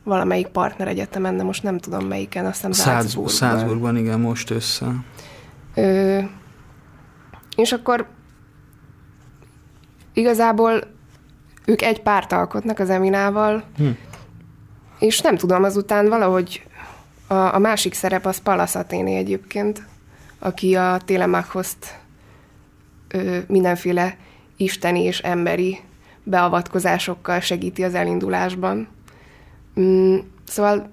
valamelyik 0.04 0.46
partner 0.46 0.88
egyetemen, 0.88 1.36
de 1.36 1.42
most 1.42 1.62
nem 1.62 1.78
tudom 1.78 2.06
melyiken, 2.06 2.46
azt 2.46 2.54
hiszem 2.54 2.72
Salzburgban. 2.72 3.34
Salzburgban, 3.34 3.96
igen, 3.96 4.20
most 4.20 4.50
össze. 4.50 4.86
Ö, 5.74 6.18
és 7.56 7.72
akkor 7.72 8.08
igazából 10.12 10.82
ők 11.64 11.82
egy 11.82 12.02
párt 12.02 12.32
alkotnak 12.32 12.78
az 12.78 12.90
Eminával, 12.90 13.64
hm. 13.76 13.88
és 14.98 15.20
nem 15.20 15.36
tudom, 15.36 15.64
azután 15.64 16.08
valahogy 16.08 16.66
a, 17.26 17.34
a 17.34 17.58
másik 17.58 17.94
szerep 17.94 18.26
az 18.26 18.38
Pallas 18.38 18.74
Athéné 18.74 19.16
egyébként, 19.16 19.82
aki 20.38 20.74
a 20.74 20.98
Télemachoszt 21.04 22.00
mindenféle 23.46 24.16
isteni 24.56 25.02
és 25.02 25.18
emberi 25.18 25.78
beavatkozásokkal 26.22 27.40
segíti 27.40 27.84
az 27.84 27.94
elindulásban. 27.94 28.88
Mm, 29.80 30.18
szóval 30.44 30.90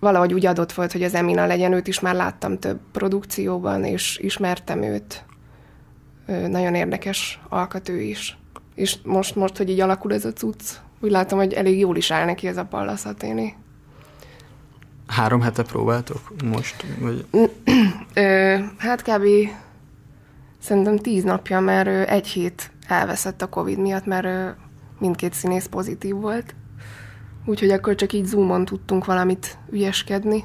valahogy 0.00 0.32
úgy 0.32 0.46
adott 0.46 0.72
volt, 0.72 0.92
hogy 0.92 1.02
az 1.02 1.14
Emina 1.14 1.46
legyen, 1.46 1.72
őt 1.72 1.88
is 1.88 2.00
már 2.00 2.14
láttam 2.14 2.58
több 2.58 2.78
produkcióban, 2.92 3.84
és 3.84 4.18
ismertem 4.18 4.82
őt. 4.82 5.24
Nagyon 6.26 6.74
érdekes 6.74 7.40
alkatő 7.48 8.00
is. 8.00 8.38
És 8.74 8.96
most, 9.02 9.34
most, 9.34 9.56
hogy 9.56 9.70
így 9.70 9.80
alakul 9.80 10.12
ez 10.12 10.24
a 10.24 10.32
cucc, 10.32 10.74
úgy 11.00 11.10
látom, 11.10 11.38
hogy 11.38 11.52
elég 11.52 11.78
jól 11.78 11.96
is 11.96 12.10
áll 12.10 12.24
neki 12.24 12.46
ez 12.46 12.56
a 12.56 12.64
pallaszaténi. 12.64 13.54
Három 15.16 15.40
hete 15.40 15.62
próbáltok 15.62 16.20
most? 16.44 16.84
Vagy? 16.98 17.26
hát 18.78 19.02
kb. 19.02 19.24
szerintem 20.58 20.96
tíz 20.96 21.24
napja, 21.24 21.60
mert 21.60 22.08
egy 22.08 22.26
hét 22.26 22.70
elveszett 22.88 23.42
a 23.42 23.48
Covid 23.48 23.78
miatt, 23.78 24.06
mert 24.06 24.56
mindkét 24.98 25.32
színész 25.32 25.66
pozitív 25.66 26.14
volt. 26.14 26.54
Úgyhogy 27.44 27.70
akkor 27.70 27.94
csak 27.94 28.12
így 28.12 28.24
zoomon 28.24 28.64
tudtunk 28.64 29.04
valamit 29.04 29.58
ügyeskedni. 29.70 30.44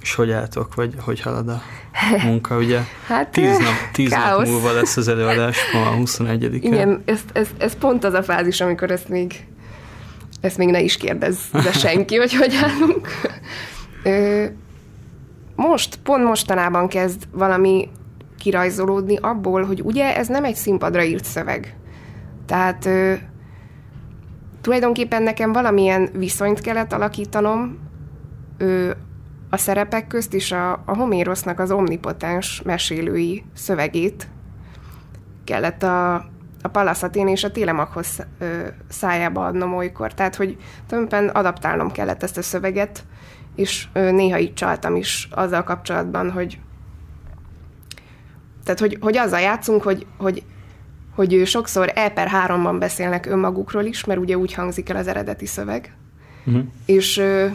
És 0.00 0.14
hogy 0.14 0.30
álltok, 0.30 0.74
vagy 0.74 0.94
hogy 0.98 1.20
halad 1.20 1.48
a 1.48 1.62
munka, 2.24 2.56
ugye? 2.56 2.80
Hát, 3.06 3.28
tíz 3.28 3.58
nap, 3.58 3.74
tíz 3.92 4.10
nap 4.10 4.20
káosz. 4.20 4.48
múlva 4.48 4.72
lesz 4.72 4.96
az 4.96 5.08
előadás, 5.08 5.58
ma 5.72 5.86
a 5.86 5.94
21 5.94 6.54
Igen, 6.54 7.02
ez, 7.04 7.20
ez, 7.32 7.48
ez 7.58 7.74
pont 7.74 8.04
az 8.04 8.14
a 8.14 8.22
fázis, 8.22 8.60
amikor 8.60 8.90
ezt 8.90 9.08
még, 9.08 9.46
ezt 10.40 10.58
még 10.58 10.68
ne 10.68 10.80
is 10.80 10.96
kérdezze 10.96 11.72
senki, 11.72 12.16
hogy 12.16 12.34
hogy 12.34 12.54
állunk. 12.62 13.08
Ö, 14.04 14.44
most, 15.54 15.96
pont 15.96 16.24
mostanában 16.24 16.88
kezd 16.88 17.28
valami 17.32 17.88
kirajzolódni 18.38 19.16
abból, 19.16 19.64
hogy 19.64 19.80
ugye 19.84 20.16
ez 20.16 20.28
nem 20.28 20.44
egy 20.44 20.54
színpadra 20.54 21.02
írt 21.02 21.24
szöveg. 21.24 21.76
Tehát 22.46 22.86
ö, 22.86 23.14
tulajdonképpen 24.60 25.22
nekem 25.22 25.52
valamilyen 25.52 26.08
viszonyt 26.12 26.60
kellett 26.60 26.92
alakítanom 26.92 27.78
ö, 28.58 28.90
a 29.50 29.56
szerepek 29.56 30.06
közt 30.06 30.34
és 30.34 30.52
a, 30.52 30.72
a 30.72 30.96
Homérosznak 30.96 31.58
az 31.58 31.70
omnipotens 31.70 32.62
mesélői 32.62 33.44
szövegét 33.54 34.28
kellett 35.44 35.82
a, 35.82 36.29
a 36.62 36.68
Palaszatén 36.68 37.28
és 37.28 37.44
a 37.44 37.50
Télemakhoz 37.50 38.26
ö, 38.38 38.66
szájába 38.88 39.46
adnom 39.46 39.74
olykor. 39.74 40.14
Tehát, 40.14 40.34
hogy 40.34 40.56
tulajdonképpen 40.86 41.34
adaptálnom 41.34 41.92
kellett 41.92 42.22
ezt 42.22 42.36
a 42.36 42.42
szöveget, 42.42 43.04
és 43.54 43.86
ö, 43.92 44.10
néha 44.10 44.38
így 44.38 44.54
csaltam 44.54 44.96
is 44.96 45.28
azzal 45.30 45.62
kapcsolatban, 45.62 46.30
hogy 46.30 46.58
tehát, 48.64 48.80
hogy, 48.80 48.98
hogy 49.00 49.16
azzal 49.16 49.40
játszunk, 49.40 49.82
hogy, 49.82 50.06
hogy, 50.18 50.42
hogy 51.14 51.42
sokszor 51.46 51.92
E 51.94 52.10
per 52.10 52.28
háromban 52.28 52.78
beszélnek 52.78 53.26
önmagukról 53.26 53.84
is, 53.84 54.04
mert 54.04 54.20
ugye 54.20 54.36
úgy 54.36 54.54
hangzik 54.54 54.88
el 54.88 54.96
az 54.96 55.06
eredeti 55.06 55.46
szöveg. 55.46 55.94
Uh-huh. 56.44 56.64
És 56.86 57.16
ö, 57.16 57.46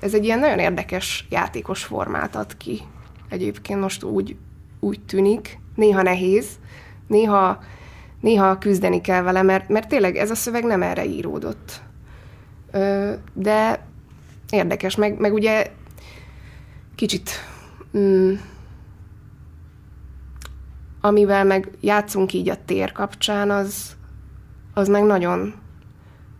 ez 0.00 0.14
egy 0.14 0.24
ilyen 0.24 0.38
nagyon 0.38 0.58
érdekes 0.58 1.26
játékos 1.30 1.84
formát 1.84 2.36
ad 2.36 2.56
ki. 2.56 2.80
Egyébként 3.28 3.80
most 3.80 4.02
úgy, 4.02 4.36
úgy 4.80 5.00
tűnik. 5.00 5.58
Néha 5.74 6.02
nehéz, 6.02 6.46
néha, 7.06 7.58
néha 8.20 8.58
küzdeni 8.58 9.00
kell 9.00 9.22
vele, 9.22 9.42
mert, 9.42 9.68
mert 9.68 9.88
tényleg 9.88 10.16
ez 10.16 10.30
a 10.30 10.34
szöveg 10.34 10.64
nem 10.64 10.82
erre 10.82 11.04
íródott. 11.04 11.80
Ö, 12.70 13.12
de 13.32 13.86
érdekes, 14.50 14.96
meg, 14.96 15.18
meg 15.18 15.32
ugye 15.32 15.66
kicsit 16.94 17.30
mm, 17.98 18.34
amivel 21.00 21.44
meg 21.44 21.70
játszunk 21.80 22.32
így 22.32 22.48
a 22.48 22.64
tér 22.64 22.92
kapcsán, 22.92 23.50
az, 23.50 23.96
az 24.74 24.88
meg 24.88 25.02
nagyon, 25.02 25.54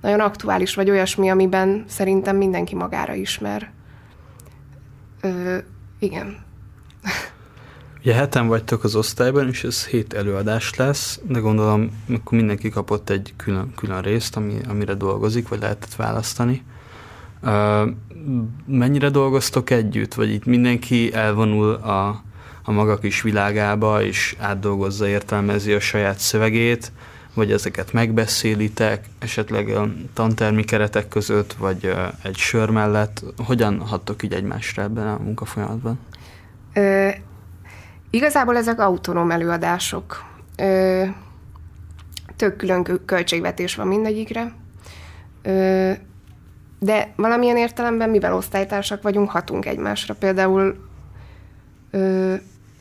nagyon 0.01 0.21
aktuális, 0.21 0.75
vagy 0.75 0.91
olyasmi, 0.91 1.31
amiben 1.31 1.85
szerintem 1.87 2.37
mindenki 2.37 2.75
magára 2.75 3.15
ismer. 3.15 3.71
Ö, 5.21 5.59
igen. 5.99 6.47
Ugye 8.01 8.15
heten 8.15 8.47
vagytok 8.47 8.85
az 8.85 8.97
osztályban, 8.97 9.49
és 9.49 9.65
ez 9.65 9.87
hét 9.87 10.13
előadás 10.13 10.75
lesz, 10.75 11.21
de 11.23 11.39
gondolom, 11.39 12.03
akkor 12.15 12.39
mindenki 12.39 12.69
kapott 12.69 13.11
egy 13.11 13.33
külön, 13.37 13.73
külön 13.77 14.03
részt, 14.03 14.37
ami, 14.37 14.55
amire 14.69 14.95
dolgozik, 14.95 15.49
vagy 15.49 15.61
lehetett 15.61 15.95
választani. 15.95 16.63
Uh, 17.43 17.89
mennyire 18.67 19.09
dolgoztok 19.09 19.71
együtt, 19.71 20.15
vagy 20.15 20.31
itt 20.31 20.45
mindenki 20.45 21.15
elvonul 21.15 21.73
a, 21.73 22.23
a 22.63 22.73
maga 22.73 22.99
kis 22.99 23.23
világába, 23.23 24.03
és 24.03 24.37
átdolgozza, 24.39 25.09
értelmezi 25.09 25.73
a 25.73 25.81
saját 25.81 26.19
szövegét, 26.19 26.93
vagy 27.35 27.53
ezeket 27.53 27.93
megbeszélitek, 27.93 29.05
esetleg 29.19 29.69
a 29.69 29.89
tantermi 30.13 30.65
keretek 30.65 31.09
között, 31.09 31.53
vagy 31.53 31.95
egy 32.23 32.37
sör 32.37 32.71
mellett. 32.71 33.25
Hogyan 33.37 33.81
hattok 33.81 34.23
így 34.23 34.33
egymásra 34.33 34.83
ebben 34.83 35.07
a 35.07 35.19
munkafolyamatban? 35.23 35.99
Igazából 38.11 38.57
ezek 38.57 38.81
autonóm 38.81 39.31
előadások. 39.31 40.25
Ö, 40.57 41.05
tök 42.37 42.57
külön 42.57 42.83
kö- 42.83 43.05
költségvetés 43.05 43.75
van 43.75 43.87
mindegyikre. 43.87 44.53
Ö, 45.43 45.93
de 46.79 47.13
valamilyen 47.17 47.57
értelemben, 47.57 48.11
mivel 48.11 48.35
osztálytársak 48.35 49.03
vagyunk, 49.03 49.31
hatunk 49.31 49.67
egymásra. 49.67 50.15
Például 50.15 50.89
ö, 51.91 52.35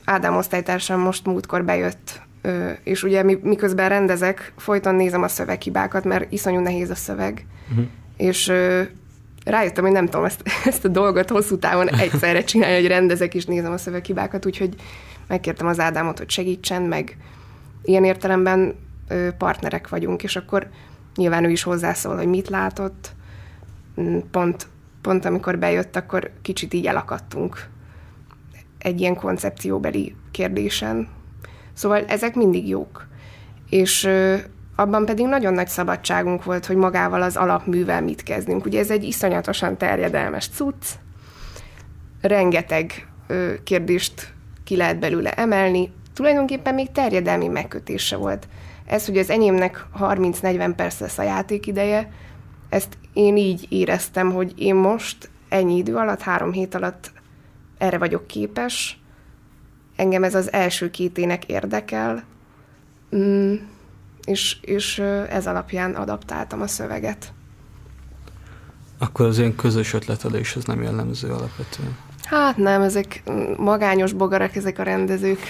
Ádám 0.05 0.35
osztálytársam 0.35 0.99
most 0.99 1.25
múltkor 1.25 1.65
bejött, 1.65 2.21
ö, 2.41 2.69
és 2.83 3.03
ugye 3.03 3.23
mi, 3.23 3.39
miközben 3.41 3.89
rendezek, 3.89 4.53
folyton 4.57 4.95
nézem 4.95 5.23
a 5.23 5.27
szöveghibákat, 5.27 6.03
mert 6.03 6.31
iszonyú 6.31 6.59
nehéz 6.59 6.89
a 6.89 6.95
szöveg. 6.95 7.45
Uh-huh. 7.69 7.85
És 8.17 8.47
ö, 8.47 8.81
rájöttem, 9.45 9.83
hogy 9.83 9.93
nem 9.93 10.05
tudom 10.05 10.25
ezt, 10.25 10.41
ezt 10.65 10.85
a 10.85 10.87
dolgot 10.87 11.29
hosszú 11.29 11.57
távon 11.57 11.89
egyszerre 11.89 12.43
csinálni, 12.43 12.75
hogy 12.75 12.87
rendezek 12.87 13.33
és 13.33 13.45
nézem 13.45 13.71
a 13.71 13.77
szöveghibákat, 13.77 14.45
úgyhogy 14.45 14.75
megkértem 15.27 15.67
az 15.67 15.79
Ádámot, 15.79 16.17
hogy 16.17 16.29
segítsen, 16.29 16.81
meg 16.81 17.17
ilyen 17.83 18.03
értelemben 18.03 18.75
partnerek 19.37 19.89
vagyunk, 19.89 20.23
és 20.23 20.35
akkor 20.35 20.69
nyilván 21.15 21.43
ő 21.43 21.49
is 21.49 21.63
hozzászól, 21.63 22.15
hogy 22.15 22.27
mit 22.27 22.49
látott. 22.49 23.11
Mm, 24.01 24.17
Pont, 24.31 24.67
pont 25.01 25.25
amikor 25.25 25.57
bejött, 25.57 25.95
akkor 25.95 26.31
kicsit 26.41 26.73
így 26.73 26.85
elakadtunk 26.85 27.69
egy 28.77 28.99
ilyen 28.99 29.15
koncepcióbeli 29.15 30.15
kérdésen. 30.31 31.07
Szóval 31.73 32.05
ezek 32.05 32.35
mindig 32.35 32.67
jók. 32.67 33.07
És 33.69 34.09
abban 34.75 35.05
pedig 35.05 35.25
nagyon 35.25 35.53
nagy 35.53 35.67
szabadságunk 35.67 36.43
volt, 36.43 36.65
hogy 36.65 36.75
magával 36.75 37.21
az 37.21 37.35
alapművel 37.35 38.01
mit 38.01 38.23
kezdünk. 38.23 38.65
Ugye 38.65 38.79
ez 38.79 38.91
egy 38.91 39.03
iszonyatosan 39.03 39.77
terjedelmes 39.77 40.47
cucc, 40.47 40.85
rengeteg 42.21 43.07
kérdést 43.63 44.33
ki 44.67 44.75
lehet 44.75 44.99
belőle 44.99 45.32
emelni, 45.32 45.91
tulajdonképpen 46.13 46.73
még 46.73 46.91
terjedelmi 46.91 47.47
megkötése 47.47 48.15
volt. 48.15 48.47
Ez, 48.86 49.06
hogy 49.06 49.17
az 49.17 49.30
enyémnek 49.30 49.86
30-40 49.99 50.73
perc 50.75 50.99
lesz 50.99 51.17
a 51.17 51.23
játékideje, 51.23 52.12
ezt 52.69 52.97
én 53.13 53.38
így 53.38 53.65
éreztem, 53.69 54.32
hogy 54.32 54.53
én 54.56 54.75
most 54.75 55.30
ennyi 55.49 55.77
idő 55.77 55.95
alatt, 55.95 56.21
három 56.21 56.51
hét 56.51 56.75
alatt 56.75 57.12
erre 57.77 57.97
vagyok 57.97 58.27
képes, 58.27 58.99
engem 59.95 60.23
ez 60.23 60.36
az 60.36 60.53
első 60.53 60.89
két 60.89 61.17
ének 61.17 61.45
érdekel, 61.45 62.23
mm, 63.15 63.53
és, 64.25 64.58
és 64.62 64.99
ez 65.30 65.47
alapján 65.47 65.95
adaptáltam 65.95 66.62
a 66.62 66.67
szöveget. 66.67 67.34
Akkor 68.97 69.25
az 69.25 69.38
ilyen 69.38 69.56
közös 69.56 69.93
ötletelés 69.93 70.56
az 70.56 70.65
nem 70.65 70.82
jellemző 70.82 71.27
alapvetően. 71.27 72.07
Hát 72.29 72.57
nem, 72.57 72.81
ezek 72.81 73.23
magányos 73.57 74.13
bogarak, 74.13 74.55
ezek 74.55 74.79
a 74.79 74.83
rendezők. 74.83 75.39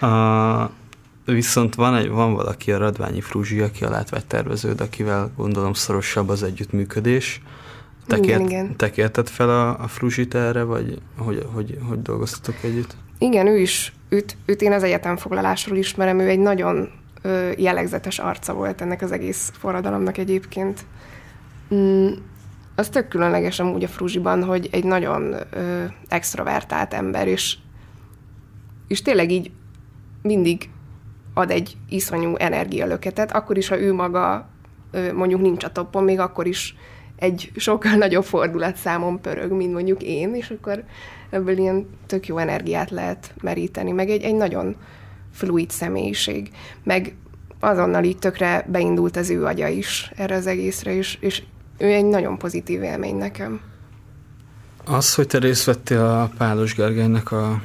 A, 0.00 0.70
viszont 1.24 1.74
van, 1.74 1.94
egy, 1.94 2.08
van 2.08 2.34
valaki, 2.34 2.72
a 2.72 2.78
Radványi 2.78 3.20
Fruzsi, 3.20 3.60
aki 3.60 3.84
a 3.84 3.90
látványterveződ, 3.90 4.80
akivel 4.80 5.30
gondolom 5.36 5.72
szorosabb 5.72 6.28
az 6.28 6.42
együttműködés. 6.42 7.42
Te, 8.06 8.16
Igen, 8.16 8.38
kért, 8.38 8.50
igen. 8.50 8.76
te 8.76 8.90
kérted 8.90 9.28
fel 9.28 9.48
a, 9.48 9.82
a 9.82 9.88
Fruzsit 9.88 10.34
erre, 10.34 10.62
vagy 10.62 10.98
hogy, 11.16 11.46
hogy, 11.52 11.78
hogy 11.88 12.02
dolgoztatok 12.02 12.54
együtt? 12.62 12.96
Igen, 13.18 13.46
ő 13.46 13.58
is, 13.58 13.92
őt, 14.08 14.36
őt 14.46 14.62
én 14.62 14.72
az 14.72 14.82
egyetemfoglalásról 14.82 15.78
ismerem, 15.78 16.18
ő 16.18 16.28
egy 16.28 16.38
nagyon 16.38 16.90
ö, 17.22 17.50
jellegzetes 17.56 18.18
arca 18.18 18.52
volt 18.52 18.80
ennek 18.80 19.02
az 19.02 19.12
egész 19.12 19.52
forradalomnak 19.58 20.18
egyébként. 20.18 20.84
Mm, 21.74 22.08
az 22.78 22.88
tök 22.88 23.08
különleges 23.08 23.60
amúgy 23.60 23.84
a 23.84 23.88
Fruzsiban, 23.88 24.44
hogy 24.44 24.68
egy 24.72 24.84
nagyon 24.84 25.34
ö, 25.50 25.84
extrovertált 26.08 26.94
ember, 26.94 27.28
és, 27.28 27.56
és 28.88 29.02
tényleg 29.02 29.30
így 29.30 29.50
mindig 30.22 30.70
ad 31.34 31.50
egy 31.50 31.76
iszonyú 31.88 32.34
energialöketet, 32.36 33.32
akkor 33.32 33.56
is, 33.56 33.68
ha 33.68 33.80
ő 33.80 33.92
maga 33.92 34.48
ö, 34.90 35.12
mondjuk 35.12 35.40
nincs 35.40 35.64
a 35.64 35.72
toppon, 35.72 36.04
még 36.04 36.18
akkor 36.18 36.46
is 36.46 36.76
egy 37.16 37.50
sokkal 37.56 37.92
nagyobb 38.04 38.24
fordulatszámon 38.24 39.20
pörög, 39.20 39.52
mint 39.52 39.72
mondjuk 39.72 40.02
én, 40.02 40.34
és 40.34 40.50
akkor 40.50 40.84
ebből 41.30 41.58
ilyen 41.58 41.86
tök 42.06 42.26
jó 42.26 42.38
energiát 42.38 42.90
lehet 42.90 43.34
meríteni, 43.42 43.90
meg 43.90 44.10
egy, 44.10 44.22
egy 44.22 44.34
nagyon 44.34 44.76
fluid 45.32 45.70
személyiség, 45.70 46.50
meg 46.84 47.14
azonnal 47.60 48.04
így 48.04 48.18
tökre 48.18 48.66
beindult 48.68 49.16
az 49.16 49.30
ő 49.30 49.44
agya 49.44 49.68
is 49.68 50.10
erre 50.16 50.34
az 50.34 50.46
egészre, 50.46 50.94
és, 50.94 51.18
és 51.20 51.42
ő 51.78 51.92
egy 51.92 52.04
nagyon 52.04 52.38
pozitív 52.38 52.82
élmény 52.82 53.16
nekem. 53.16 53.60
Az, 54.84 55.14
hogy 55.14 55.26
te 55.26 55.38
részt 55.38 55.64
vettél 55.64 56.04
a 56.04 56.30
Pálos 56.38 56.74
Gergelynek 56.74 57.32
a, 57.32 57.62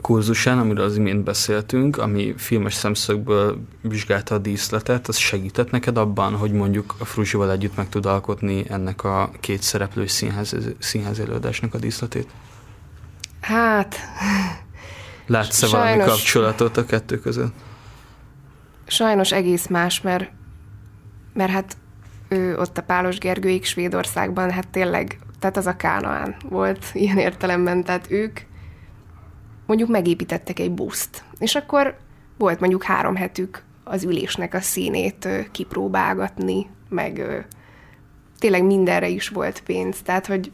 kurzusán, 0.00 0.58
amiről 0.58 0.84
az 0.84 0.96
imént 0.96 1.24
beszéltünk, 1.24 1.96
ami 1.96 2.34
filmes 2.36 2.74
szemszögből 2.74 3.58
vizsgálta 3.80 4.34
a 4.34 4.38
díszletet, 4.38 5.08
az 5.08 5.16
segített 5.16 5.70
neked 5.70 5.96
abban, 5.96 6.34
hogy 6.34 6.52
mondjuk 6.52 6.94
a 6.98 7.04
Fruzsival 7.04 7.50
együtt 7.50 7.76
meg 7.76 7.88
tud 7.88 8.06
alkotni 8.06 8.64
ennek 8.68 9.04
a 9.04 9.30
két 9.40 9.62
szereplős 9.62 10.10
színház, 10.10 10.56
színház 10.78 11.18
előadásnak 11.18 11.74
a 11.74 11.78
díszletét? 11.78 12.28
Hát, 13.40 13.96
Látsz-e 15.26 15.66
valami 15.66 15.88
Sajnos. 15.88 16.06
kapcsolatot 16.06 16.76
a 16.76 16.84
kettő 16.84 17.18
között? 17.20 17.52
sajnos 18.88 19.32
egész 19.32 19.66
más, 19.66 20.00
mert, 20.00 20.30
mert 21.32 21.50
hát 21.50 21.76
ő 22.28 22.58
ott 22.58 22.78
a 22.78 22.82
Pálos 22.82 23.18
Gergőik 23.18 23.64
Svédországban, 23.64 24.50
hát 24.50 24.68
tényleg 24.68 25.18
tehát 25.38 25.56
az 25.56 25.66
a 25.66 25.76
Kánaán 25.76 26.36
volt 26.48 26.84
ilyen 26.92 27.18
értelemben, 27.18 27.84
tehát 27.84 28.10
ők 28.10 28.40
mondjuk 29.66 29.88
megépítettek 29.88 30.58
egy 30.58 30.72
buszt, 30.72 31.24
és 31.38 31.54
akkor 31.54 31.96
volt 32.38 32.60
mondjuk 32.60 32.82
három 32.82 33.16
hetük 33.16 33.62
az 33.84 34.04
ülésnek 34.04 34.54
a 34.54 34.60
színét 34.60 35.28
kipróbálgatni, 35.50 36.66
meg 36.88 37.46
tényleg 38.38 38.64
mindenre 38.64 39.08
is 39.08 39.28
volt 39.28 39.60
pénz. 39.60 40.02
Tehát, 40.02 40.26
hogy 40.26 40.52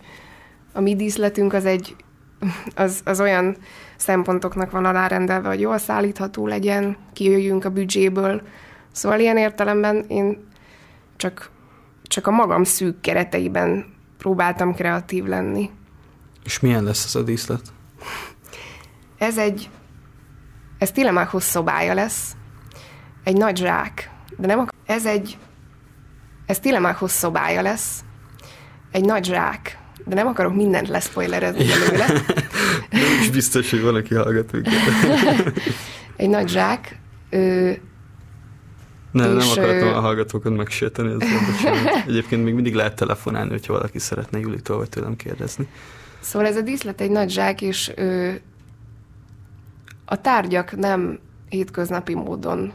a 0.73 0.81
mi 0.81 0.97
díszletünk 0.97 1.53
az 1.53 1.65
egy, 1.65 1.97
az, 2.75 3.01
az 3.05 3.21
olyan 3.21 3.57
szempontoknak 3.97 4.71
van 4.71 4.85
alárendelve, 4.85 5.49
hogy 5.49 5.61
jól 5.61 5.79
szállítható 5.79 6.47
legyen, 6.47 6.97
kijöjjünk 7.13 7.65
a 7.65 7.71
büdzséből. 7.71 8.43
Szóval 8.93 9.21
ilyen 9.21 9.37
értelemben 9.37 10.05
én 10.09 10.49
csak, 11.17 11.51
csak 12.09 12.27
a 12.27 12.31
magam 12.31 12.65
szűk 12.65 13.01
kereteiben 13.01 13.85
próbáltam 14.19 14.75
kreatív 14.75 15.25
lenni. 15.25 15.71
És 16.45 16.61
milyen 16.61 16.85
lesz 16.85 17.05
ez 17.05 17.15
a 17.15 17.23
díszlet? 17.23 17.63
Ez 19.19 19.39
egy, 19.39 19.71
ez 20.79 20.91
Tilemákhoz 20.91 21.45
szobája 21.45 21.95
lesz, 21.95 22.37
egy 23.25 23.37
nagy 23.37 23.57
zsák, 23.57 24.11
de 24.37 24.47
nem 24.47 24.59
akar, 24.59 24.73
ez 24.87 25.07
egy, 25.07 25.39
ez 26.47 26.59
Tilemákhoz 26.59 27.13
szobája 27.13 27.63
lesz, 27.63 28.05
egy 28.91 29.05
nagy 29.05 29.25
zsák, 29.25 29.79
de 30.05 30.15
nem 30.15 30.27
akarok 30.27 30.55
mindent 30.55 30.89
leszpoilerezni 30.89 31.65
belőle. 31.65 32.07
nem 32.91 33.21
is 33.21 33.31
biztos, 33.31 33.71
hogy 33.71 33.83
van, 33.83 33.95
aki 33.95 34.15
hallgat 34.15 34.51
egy 36.17 36.29
nagy 36.29 36.49
zsák, 36.49 36.99
ö, 39.15 39.19
nem, 39.19 39.37
nem 39.37 39.49
akartam 39.49 39.89
a 39.89 40.01
hallgatókat 40.01 40.57
megsérteni, 40.57 41.17
Egyébként 42.07 42.45
még 42.45 42.55
mindig 42.55 42.75
lehet 42.75 42.95
telefonálni, 42.95 43.51
hogyha 43.51 43.73
valaki 43.73 43.99
szeretne 43.99 44.39
Julitól 44.39 44.77
vagy 44.77 44.89
tőlem 44.89 45.17
kérdezni. 45.17 45.69
Szóval 46.21 46.49
ez 46.49 46.57
a 46.57 46.61
díszlet 46.61 47.01
egy 47.01 47.11
nagy 47.11 47.31
zsák, 47.31 47.63
és 47.63 47.93
ö, 47.95 48.33
a 50.05 50.21
tárgyak 50.21 50.77
nem 50.77 51.19
hétköznapi 51.49 52.15
módon 52.15 52.73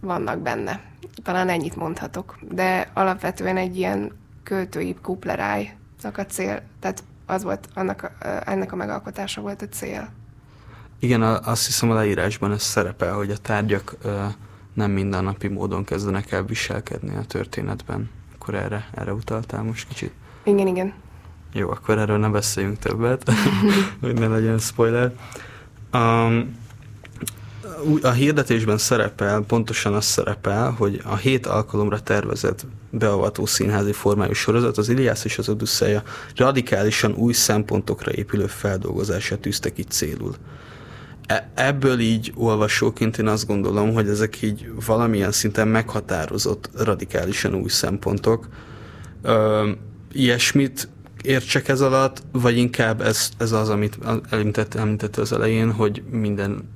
vannak 0.00 0.38
benne. 0.38 0.80
Talán 1.22 1.48
ennyit 1.48 1.76
mondhatok. 1.76 2.38
De 2.50 2.90
alapvetően 2.94 3.56
egy 3.56 3.76
ilyen 3.76 4.12
költői 4.42 4.96
kuplerájnak 5.02 6.16
a 6.16 6.26
cél, 6.26 6.62
tehát 6.80 7.02
az 7.26 7.42
volt, 7.42 7.68
annak 7.74 8.02
a, 8.02 8.26
ennek 8.50 8.72
a 8.72 8.76
megalkotása 8.76 9.40
volt 9.40 9.62
a 9.62 9.68
cél. 9.68 10.08
Igen, 10.98 11.22
azt 11.22 11.66
hiszem 11.66 11.90
a 11.90 11.94
leírásban 11.94 12.52
ez 12.52 12.62
szerepel, 12.62 13.14
hogy 13.14 13.30
a 13.30 13.36
tárgyak 13.36 13.94
nem 14.74 14.90
mindennapi 14.90 15.48
módon 15.48 15.84
kezdenek 15.84 16.32
el 16.32 16.44
viselkedni 16.44 17.16
a 17.16 17.24
történetben. 17.24 18.10
Akkor 18.34 18.54
erre, 18.54 18.88
erre 18.94 19.12
utaltál 19.12 19.62
most 19.62 19.88
kicsit? 19.88 20.12
Igen, 20.44 20.66
igen. 20.66 20.92
Jó, 21.52 21.70
akkor 21.70 21.98
erről 21.98 22.18
ne 22.18 22.28
beszéljünk 22.28 22.78
többet, 22.78 23.30
hogy 24.00 24.14
ne 24.14 24.26
legyen 24.26 24.58
spoiler. 24.58 25.12
Um, 25.92 26.58
a 28.02 28.10
hirdetésben 28.10 28.78
szerepel, 28.78 29.40
pontosan 29.40 29.94
az 29.94 30.04
szerepel, 30.04 30.70
hogy 30.70 31.00
a 31.04 31.16
hét 31.16 31.46
alkalomra 31.46 32.00
tervezett 32.00 32.66
beavató 32.90 33.46
színházi 33.46 33.92
formájú 33.92 34.32
sorozat 34.32 34.78
az 34.78 34.88
Iliász 34.88 35.24
és 35.24 35.38
az 35.38 35.48
Odüsszeja 35.48 36.02
radikálisan 36.36 37.12
új 37.12 37.32
szempontokra 37.32 38.12
épülő 38.12 38.46
feldolgozását 38.46 39.38
tűzte 39.38 39.72
ki 39.72 39.82
célul. 39.82 40.34
E- 41.30 41.50
ebből 41.54 41.98
így 41.98 42.32
olvasóként 42.36 43.18
én 43.18 43.26
azt 43.26 43.46
gondolom, 43.46 43.92
hogy 43.92 44.08
ezek 44.08 44.42
így 44.42 44.72
valamilyen 44.86 45.32
szinten 45.32 45.68
meghatározott 45.68 46.70
radikálisan 46.76 47.54
új 47.54 47.68
szempontok. 47.68 48.48
Ö, 49.22 49.70
ilyesmit 50.12 50.88
értsek 51.22 51.68
ez 51.68 51.80
alatt, 51.80 52.22
vagy 52.32 52.56
inkább 52.56 53.00
ez, 53.00 53.30
ez 53.38 53.52
az, 53.52 53.68
amit 53.68 53.98
említett, 54.30 54.74
említett 54.74 55.16
az 55.16 55.32
elején, 55.32 55.72
hogy 55.72 56.02
minden 56.10 56.68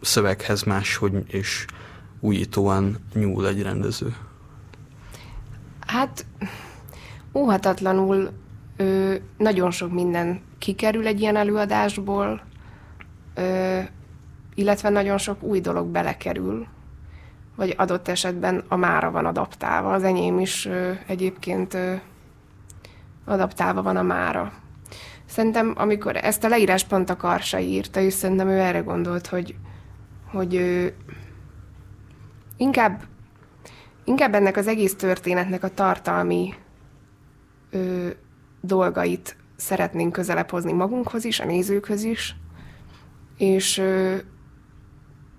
szöveghez 0.00 0.62
máshogy 0.62 1.12
és 1.26 1.66
újítóan 2.20 2.96
nyúl 3.14 3.46
egy 3.46 3.62
rendező? 3.62 4.14
Hát 5.86 6.26
óhatatlanul 7.34 8.30
ö, 8.76 9.14
nagyon 9.38 9.70
sok 9.70 9.92
minden 9.92 10.40
kikerül 10.58 11.06
egy 11.06 11.20
ilyen 11.20 11.36
előadásból, 11.36 12.50
ö, 13.34 13.78
illetve 14.54 14.88
nagyon 14.88 15.18
sok 15.18 15.42
új 15.42 15.60
dolog 15.60 15.86
belekerül, 15.86 16.66
vagy 17.56 17.74
adott 17.76 18.08
esetben 18.08 18.64
a 18.68 18.76
mára 18.76 19.10
van 19.10 19.26
adaptálva. 19.26 19.92
Az 19.92 20.04
enyém 20.04 20.38
is 20.38 20.66
ö, 20.66 20.90
egyébként 21.06 21.74
ö, 21.74 21.94
adaptálva 23.24 23.82
van 23.82 23.96
a 23.96 24.02
mára. 24.02 24.52
Szerintem, 25.26 25.72
amikor 25.76 26.16
ezt 26.16 26.44
a 26.44 26.48
leírás 26.48 26.84
pont 26.84 27.10
a 27.10 27.16
Karsa 27.16 27.58
írta, 27.58 28.00
és 28.00 28.12
szerintem 28.12 28.48
ő 28.48 28.58
erre 28.58 28.78
gondolt, 28.78 29.26
hogy, 29.26 29.54
hogy 30.30 30.54
ő 30.54 30.94
inkább, 32.56 33.02
inkább 34.04 34.34
ennek 34.34 34.56
az 34.56 34.66
egész 34.66 34.96
történetnek 34.96 35.62
a 35.62 35.68
tartalmi 35.68 36.54
ö, 37.70 38.08
dolgait 38.60 39.36
szeretnénk 39.56 40.12
közelebb 40.12 40.50
hozni 40.50 40.72
magunkhoz 40.72 41.24
is, 41.24 41.40
a 41.40 41.44
nézőkhöz 41.44 42.02
is, 42.02 42.36
és, 43.42 43.82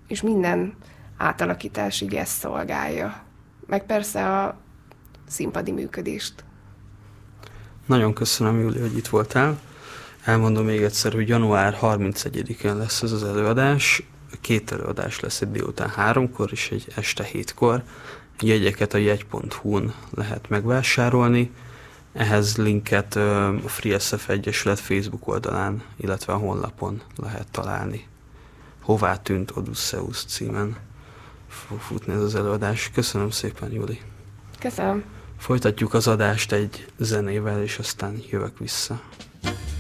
és 0.08 0.22
minden 0.22 0.76
átalakításig 1.18 2.14
ezt 2.14 2.40
szolgálja. 2.40 3.24
Meg 3.68 3.86
persze 3.86 4.40
a 4.40 4.58
színpadi 5.28 5.72
működést. 5.72 6.44
Nagyon 7.86 8.14
köszönöm, 8.14 8.60
Júli, 8.60 8.80
hogy 8.80 8.98
itt 8.98 9.08
voltál. 9.08 9.60
Elmondom 10.24 10.66
még 10.66 10.82
egyszer, 10.82 11.14
hogy 11.14 11.28
január 11.28 11.78
31-én 11.82 12.78
lesz 12.78 13.02
ez 13.02 13.12
az 13.12 13.24
előadás. 13.24 14.04
Két 14.42 14.72
előadás 14.72 15.20
lesz 15.20 15.42
egy 15.42 15.52
délután 15.52 15.90
háromkor 15.90 16.50
és 16.52 16.72
egy 16.72 16.88
este 16.96 17.24
hétkor. 17.24 17.84
Jegyeket 18.40 18.94
a 18.94 18.98
jegy.hu-n 18.98 19.94
lehet 20.14 20.50
megvásárolni. 20.50 21.52
Ehhez 22.14 22.58
linket 22.58 23.16
a 23.16 23.56
FreeSF 23.66 24.30
Egyesület 24.30 24.80
Facebook 24.80 25.28
oldalán, 25.28 25.84
illetve 25.98 26.34
a 26.34 26.38
honlapon 26.38 27.02
lehet 27.16 27.48
találni. 27.52 28.08
Hová 28.82 29.18
tűnt 29.18 29.56
Odysseus 29.56 30.24
címen 30.24 30.78
fog 31.48 31.80
futni 31.80 32.14
ez 32.14 32.22
az 32.22 32.36
előadás. 32.36 32.92
Köszönöm 32.94 33.30
szépen, 33.30 33.72
Júli. 33.72 34.02
Köszönöm. 34.60 35.04
Folytatjuk 35.38 35.94
az 35.94 36.08
adást 36.08 36.52
egy 36.52 36.86
zenével, 36.98 37.64
és 37.64 37.78
aztán 37.78 38.22
jövök 38.30 38.58
vissza. 38.58 39.02
Ez 39.44 39.52
itt 39.52 39.73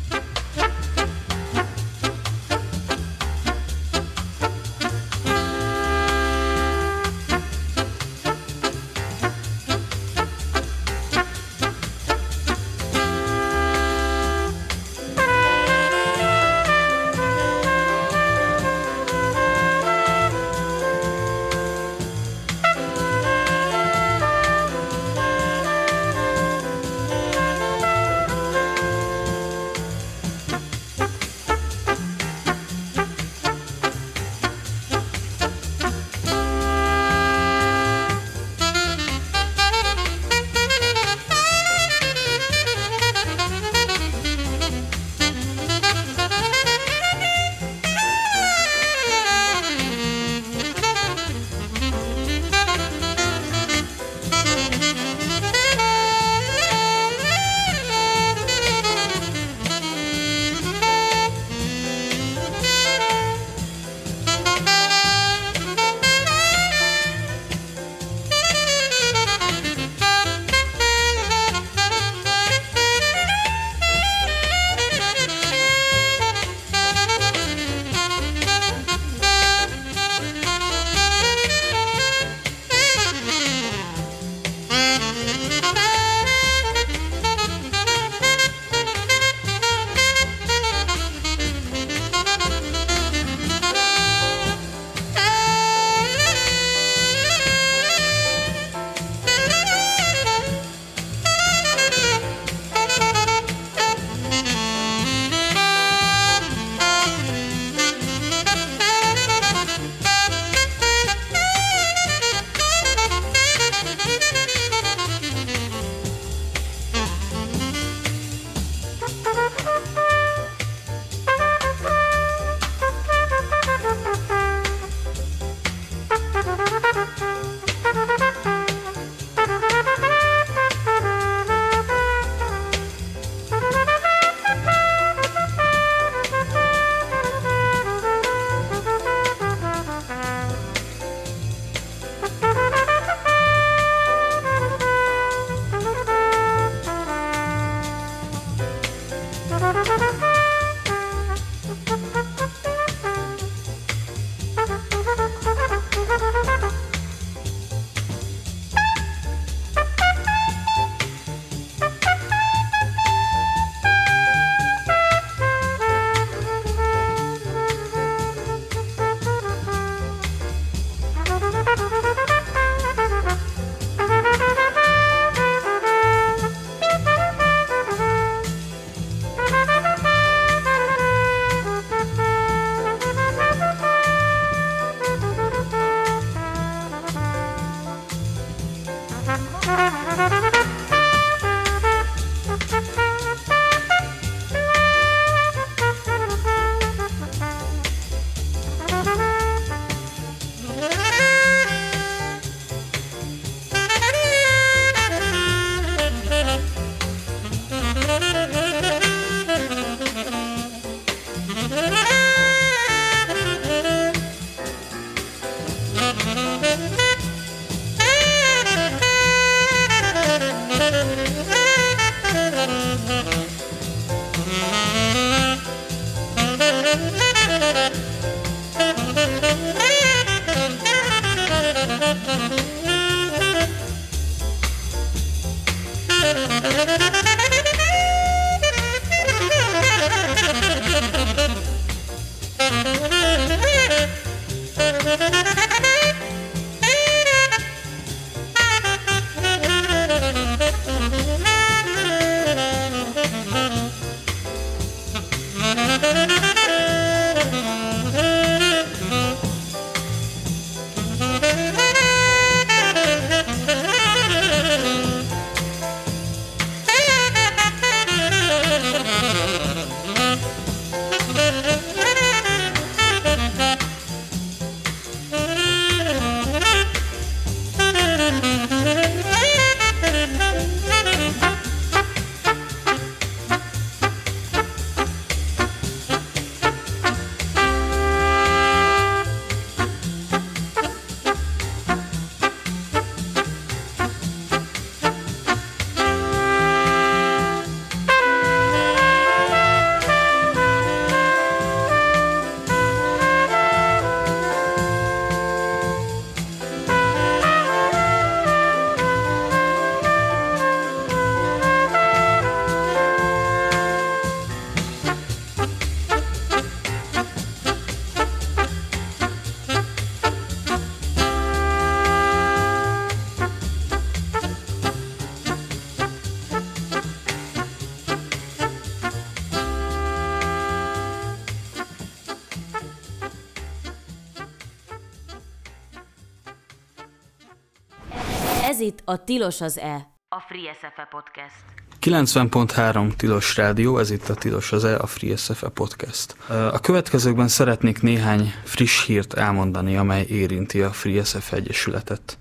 A 339.13 339.17
Tilos 339.17 339.61
az 339.61 339.77
E, 339.77 340.07
a 340.29 340.39
Free 340.47 340.73
SFE 340.73 341.07
podcast. 341.09 341.63
90.3 342.01 343.15
Tilos 343.15 343.55
Rádió, 343.55 343.97
ez 343.97 344.11
itt 344.11 344.29
a 344.29 344.33
Tilos 344.33 344.71
az 344.71 344.83
E, 344.83 344.97
a 344.97 345.05
Free 345.05 345.35
SFE 345.35 345.69
podcast. 345.69 346.35
A 346.49 346.79
következőkben 346.79 347.47
szeretnék 347.47 348.01
néhány 348.01 348.53
friss 348.63 349.05
hírt 349.05 349.33
elmondani, 349.33 349.97
amely 349.97 350.25
érinti 350.29 350.81
a 350.81 350.91
Free 350.91 351.23
SFE 351.23 351.55
Egyesületet. 351.55 352.37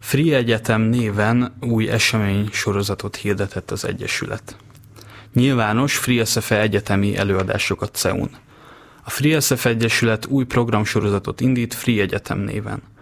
Free 0.00 0.36
Egyetem 0.36 0.80
néven 0.80 1.56
új 1.60 1.88
esemény 1.88 2.48
sorozatot 2.52 3.16
hirdetett 3.16 3.70
az 3.70 3.84
Egyesület. 3.84 4.56
Nyilvános 5.32 5.96
Free 5.96 6.24
SFE 6.24 6.60
egyetemi 6.60 7.16
előadásokat 7.16 7.94
CEUN. 7.94 8.30
A 9.02 9.10
Free 9.10 9.40
SFE 9.40 9.68
Egyesület 9.68 10.26
új 10.26 10.44
programsorozatot 10.44 11.40
indít 11.40 11.74
Free 11.74 12.02
Egyetem 12.02 12.38
néven. 12.38 12.93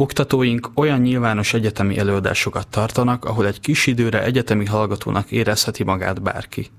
Oktatóink 0.00 0.70
olyan 0.74 1.00
nyilvános 1.00 1.54
egyetemi 1.54 1.98
előadásokat 1.98 2.68
tartanak, 2.68 3.24
ahol 3.24 3.46
egy 3.46 3.60
kis 3.60 3.86
időre 3.86 4.22
egyetemi 4.22 4.66
hallgatónak 4.66 5.30
érezheti 5.30 5.84
magát 5.84 6.22
bárki. 6.22 6.70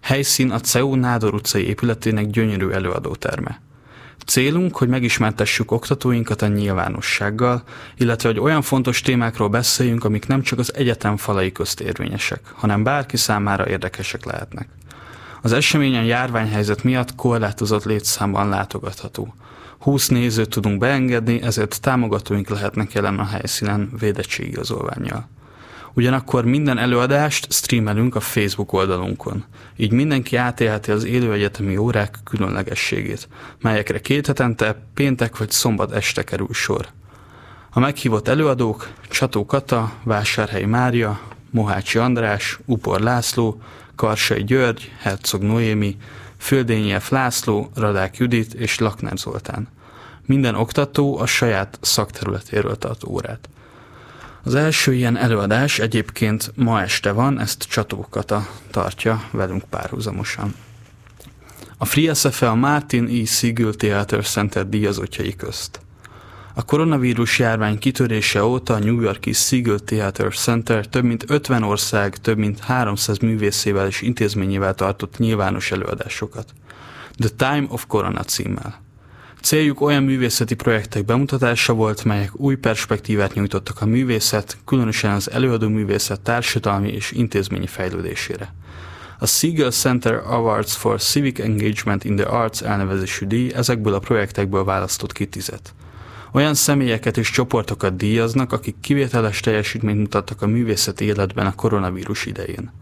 Helyszín 0.00 0.50
a 0.50 0.60
CEU 0.60 0.94
Nádor 0.94 1.34
utcai 1.34 1.66
épületének 1.66 2.26
gyönyörű 2.26 2.68
előadóterme. 2.68 3.60
Célunk, 4.26 4.76
hogy 4.76 4.88
megismertessük 4.88 5.70
oktatóinkat 5.70 6.42
a 6.42 6.46
nyilvánossággal, 6.46 7.62
illetve 7.96 8.28
hogy 8.28 8.38
olyan 8.38 8.62
fontos 8.62 9.00
témákról 9.00 9.48
beszéljünk, 9.48 10.04
amik 10.04 10.26
nem 10.26 10.42
csak 10.42 10.58
az 10.58 10.74
egyetem 10.74 11.16
falai 11.16 11.52
közt 11.52 11.80
érvényesek, 11.80 12.40
hanem 12.54 12.82
bárki 12.82 13.16
számára 13.16 13.68
érdekesek 13.68 14.24
lehetnek. 14.24 14.68
Az 15.42 15.52
eseményen 15.52 16.04
járványhelyzet 16.04 16.84
miatt 16.84 17.14
korlátozott 17.14 17.84
létszámban 17.84 18.48
látogatható. 18.48 19.34
20 19.80 20.08
nézőt 20.08 20.48
tudunk 20.48 20.78
beengedni, 20.78 21.42
ezért 21.42 21.80
támogatóink 21.80 22.48
lehetnek 22.48 22.92
jelen 22.92 23.18
a 23.18 23.24
helyszínen 23.24 23.90
védettségigazolványjal. 23.98 25.28
Ugyanakkor 25.94 26.44
minden 26.44 26.78
előadást 26.78 27.52
streamelünk 27.52 28.14
a 28.14 28.20
Facebook 28.20 28.72
oldalunkon, 28.72 29.44
így 29.76 29.92
mindenki 29.92 30.36
átélheti 30.36 30.90
az 30.90 31.04
élő 31.04 31.32
egyetemi 31.32 31.76
órák 31.76 32.18
különlegességét, 32.24 33.28
melyekre 33.60 34.00
két 34.00 34.26
hetente 34.26 34.76
péntek 34.94 35.38
vagy 35.38 35.50
szombat 35.50 35.92
este 35.92 36.24
kerül 36.24 36.52
sor. 36.52 36.88
A 37.70 37.80
meghívott 37.80 38.28
előadók 38.28 38.90
Csató 39.08 39.46
Kata, 39.46 39.92
Vásárhely 40.02 40.64
Mária, 40.64 41.20
Mohácsi 41.50 41.98
András, 41.98 42.58
Upor 42.64 43.00
László, 43.00 43.62
Karsai 43.94 44.44
György, 44.44 44.92
Herzog 44.98 45.42
Noémi, 45.42 45.96
Földényi 46.40 46.98
F. 46.98 47.10
László, 47.10 47.70
Radák 47.74 48.16
Judit 48.16 48.54
és 48.54 48.78
Lakner 48.78 49.16
Zoltán. 49.16 49.68
Minden 50.26 50.54
oktató 50.54 51.18
a 51.18 51.26
saját 51.26 51.78
szakterületéről 51.80 52.76
tart 52.76 53.04
órát. 53.04 53.48
Az 54.42 54.54
első 54.54 54.94
ilyen 54.94 55.16
előadás 55.16 55.78
egyébként 55.78 56.52
ma 56.56 56.82
este 56.82 57.12
van, 57.12 57.40
ezt 57.40 57.62
Csatókata 57.62 58.48
tartja 58.70 59.22
velünk 59.30 59.64
párhuzamosan. 59.64 60.54
A 61.78 61.84
Free 61.84 62.14
SFE 62.14 62.48
a 62.48 62.54
Martin 62.54 63.06
E. 63.06 63.24
Siegel 63.24 63.72
Theater 63.72 64.24
Center 64.24 64.68
díjazottjai 64.68 65.36
közt. 65.36 65.80
A 66.60 66.64
koronavírus 66.64 67.38
járvány 67.38 67.78
kitörése 67.78 68.44
óta 68.44 68.74
a 68.74 68.78
New 68.78 69.00
Yorki 69.00 69.32
Siegel 69.32 69.78
Theater 69.78 70.34
Center 70.34 70.86
több 70.86 71.04
mint 71.04 71.24
50 71.28 71.62
ország, 71.62 72.16
több 72.16 72.38
mint 72.38 72.58
300 72.58 73.18
művészével 73.18 73.86
és 73.86 74.02
intézményével 74.02 74.74
tartott 74.74 75.18
nyilvános 75.18 75.70
előadásokat. 75.70 76.52
The 77.18 77.28
Time 77.36 77.66
of 77.68 77.86
Corona 77.86 78.22
címmel. 78.22 78.80
Céljuk 79.40 79.80
olyan 79.80 80.02
művészeti 80.02 80.54
projektek 80.54 81.04
bemutatása 81.04 81.72
volt, 81.72 82.04
melyek 82.04 82.40
új 82.40 82.54
perspektívát 82.54 83.34
nyújtottak 83.34 83.80
a 83.80 83.86
művészet, 83.86 84.56
különösen 84.64 85.10
az 85.10 85.30
előadó 85.30 85.68
művészet 85.68 86.20
társadalmi 86.20 86.88
és 86.88 87.10
intézményi 87.10 87.66
fejlődésére. 87.66 88.54
A 89.18 89.26
Siegel 89.26 89.70
Center 89.70 90.14
Awards 90.14 90.76
for 90.76 91.00
Civic 91.00 91.38
Engagement 91.38 92.04
in 92.04 92.16
the 92.16 92.26
Arts 92.26 92.62
elnevezésű 92.62 93.26
díj 93.26 93.52
ezekből 93.54 93.94
a 93.94 93.98
projektekből 93.98 94.64
választott 94.64 95.12
ki 95.12 95.26
tizet. 95.26 95.74
Olyan 96.32 96.54
személyeket 96.54 97.16
és 97.16 97.30
csoportokat 97.30 97.96
díjaznak, 97.96 98.52
akik 98.52 98.74
kivételes 98.80 99.40
teljesítményt 99.40 99.98
mutattak 99.98 100.42
a 100.42 100.46
művészeti 100.46 101.04
életben 101.04 101.46
a 101.46 101.54
koronavírus 101.54 102.26
idején. 102.26 102.72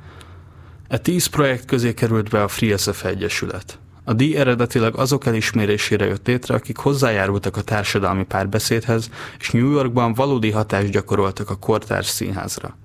E 0.89 0.99
tíz 0.99 1.27
projekt 1.27 1.65
közé 1.65 1.95
került 1.95 2.29
be 2.29 2.43
a 2.43 2.49
Free 2.49 2.77
SF 2.77 3.05
Egyesület. 3.05 3.79
A 4.05 4.13
díj 4.13 4.37
eredetileg 4.37 4.97
azok 4.97 5.27
elismerésére 5.27 6.05
jött 6.05 6.27
létre, 6.27 6.55
akik 6.55 6.77
hozzájárultak 6.77 7.57
a 7.57 7.63
társadalmi 7.63 8.25
párbeszédhez, 8.25 9.11
és 9.39 9.51
New 9.51 9.71
Yorkban 9.71 10.15
valódi 10.15 10.51
hatást 10.51 10.91
gyakoroltak 10.91 11.51
a 11.51 11.57
kortárs 11.57 12.07
színházra. 12.07 12.77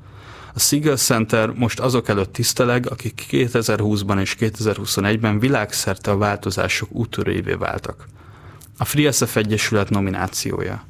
A 0.53 0.59
Siegel 0.59 0.95
Center 0.95 1.49
most 1.49 1.79
azok 1.79 2.07
előtt 2.07 2.33
tiszteleg, 2.33 2.89
akik 2.89 3.25
2020-ban 3.31 4.19
és 4.19 4.35
2021-ben 4.39 5.39
világszerte 5.39 6.11
a 6.11 6.17
változások 6.17 6.91
útörőjévé 6.91 7.53
váltak. 7.53 8.05
A 8.77 8.85
Free 8.85 9.11
SF 9.11 9.35
Egyesület 9.35 9.89
nominációja. 9.89 10.83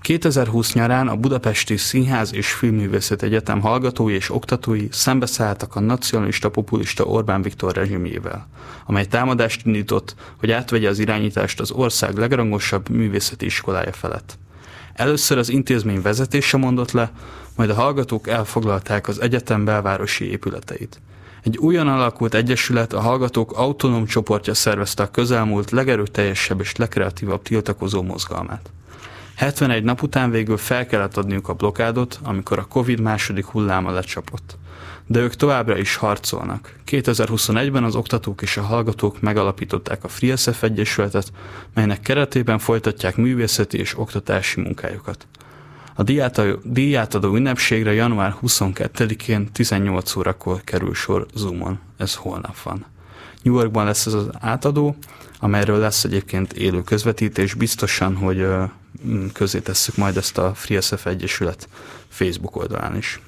2020 0.00 0.72
nyarán 0.72 1.08
a 1.08 1.16
Budapesti 1.16 1.76
Színház 1.76 2.34
és 2.34 2.52
Filmművészet 2.52 3.22
Egyetem 3.22 3.60
hallgatói 3.60 4.14
és 4.14 4.30
oktatói 4.30 4.86
szembeszálltak 4.90 5.76
a 5.76 5.80
nacionalista 5.80 6.48
populista 6.48 7.04
Orbán 7.04 7.42
Viktor 7.42 7.74
rezsimjével, 7.74 8.48
amely 8.86 9.04
támadást 9.04 9.66
indított, 9.66 10.14
hogy 10.38 10.50
átvegye 10.50 10.88
az 10.88 10.98
irányítást 10.98 11.60
az 11.60 11.70
ország 11.70 12.16
legrangosabb 12.16 12.88
művészeti 12.88 13.44
iskolája 13.44 13.92
felett. 13.92 14.38
Először 14.94 15.38
az 15.38 15.48
intézmény 15.48 16.02
vezetése 16.02 16.56
mondott 16.56 16.92
le, 16.92 17.12
majd 17.56 17.70
a 17.70 17.74
hallgatók 17.74 18.28
elfoglalták 18.28 19.08
az 19.08 19.20
egyetem 19.20 19.64
belvárosi 19.64 20.30
épületeit. 20.30 21.00
Egy 21.44 21.56
újon 21.56 21.88
alakult 21.88 22.34
egyesület 22.34 22.92
a 22.92 23.00
hallgatók 23.00 23.52
autonóm 23.52 24.06
csoportja 24.06 24.54
szervezte 24.54 25.02
a 25.02 25.10
közelmúlt 25.10 25.70
legerőteljesebb 25.70 26.60
és 26.60 26.76
legkreatívabb 26.76 27.42
tiltakozó 27.42 28.02
mozgalmát. 28.02 28.70
71 29.34 29.84
nap 29.84 30.02
után 30.02 30.30
végül 30.30 30.56
fel 30.56 30.86
kellett 30.86 31.16
adniuk 31.16 31.48
a 31.48 31.54
blokádot, 31.54 32.18
amikor 32.22 32.58
a 32.58 32.64
Covid 32.64 33.00
második 33.00 33.44
hulláma 33.44 33.90
lecsapott. 33.90 34.56
De 35.06 35.20
ők 35.20 35.34
továbbra 35.34 35.78
is 35.78 35.96
harcolnak. 35.96 36.74
2021-ben 36.86 37.84
az 37.84 37.94
oktatók 37.94 38.42
és 38.42 38.56
a 38.56 38.62
hallgatók 38.62 39.20
megalapították 39.20 40.04
a 40.04 40.08
FreeSF 40.08 40.62
Egyesületet, 40.62 41.32
melynek 41.74 42.00
keretében 42.00 42.58
folytatják 42.58 43.16
művészeti 43.16 43.78
és 43.78 43.98
oktatási 43.98 44.60
munkájukat. 44.60 45.26
A 45.96 46.02
díjátadó 46.64 47.34
ünnepségre 47.34 47.92
január 47.92 48.36
22-én 48.42 49.52
18 49.52 50.16
órakor 50.16 50.60
kerül 50.64 50.94
sor 50.94 51.26
Zoomon. 51.34 51.78
Ez 51.96 52.14
holnap 52.14 52.62
van. 52.62 52.84
New 53.42 53.54
Yorkban 53.54 53.84
lesz 53.84 54.06
ez 54.06 54.12
az 54.12 54.28
átadó, 54.40 54.96
amelyről 55.38 55.78
lesz 55.78 56.04
egyébként 56.04 56.52
élő 56.52 56.82
közvetítés. 56.82 57.54
Biztosan, 57.54 58.16
hogy 58.16 58.46
közé 59.32 59.58
tesszük 59.58 59.96
majd 59.96 60.16
ezt 60.16 60.38
a 60.38 60.54
FreeSF 60.54 61.06
Egyesület 61.06 61.68
Facebook 62.08 62.56
oldalán 62.56 62.96
is. 62.96 63.20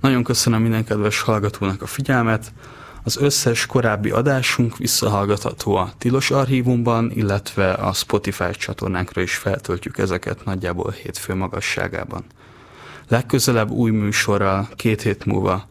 Nagyon 0.00 0.24
köszönöm 0.24 0.62
minden 0.62 0.84
kedves 0.84 1.20
hallgatónak 1.20 1.82
a 1.82 1.86
figyelmet. 1.86 2.52
Az 3.02 3.16
összes 3.16 3.66
korábbi 3.66 4.10
adásunk 4.10 4.76
visszahallgatható 4.76 5.76
a 5.76 5.92
Tilos 5.98 6.30
archívumban, 6.30 7.10
illetve 7.10 7.72
a 7.72 7.92
Spotify 7.92 8.50
csatornánkra 8.50 9.22
is 9.22 9.34
feltöltjük 9.34 9.98
ezeket 9.98 10.44
nagyjából 10.44 10.90
hétfő 10.90 11.34
magasságában. 11.34 12.24
Legközelebb 13.08 13.70
új 13.70 13.90
műsorral 13.90 14.68
két 14.76 15.02
hét 15.02 15.24
múlva 15.24 15.68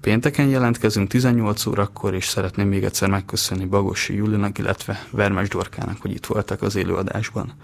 pénteken 0.00 0.48
jelentkezünk 0.48 1.08
18 1.08 1.66
órakor, 1.66 2.14
és 2.14 2.28
szeretném 2.28 2.68
még 2.68 2.84
egyszer 2.84 3.08
megköszönni 3.08 3.64
Bagosi 3.64 4.14
Julinak, 4.14 4.58
illetve 4.58 5.06
Vermes 5.10 5.48
Dorkának, 5.48 6.00
hogy 6.00 6.10
itt 6.10 6.26
voltak 6.26 6.62
az 6.62 6.76
élőadásban. 6.76 7.54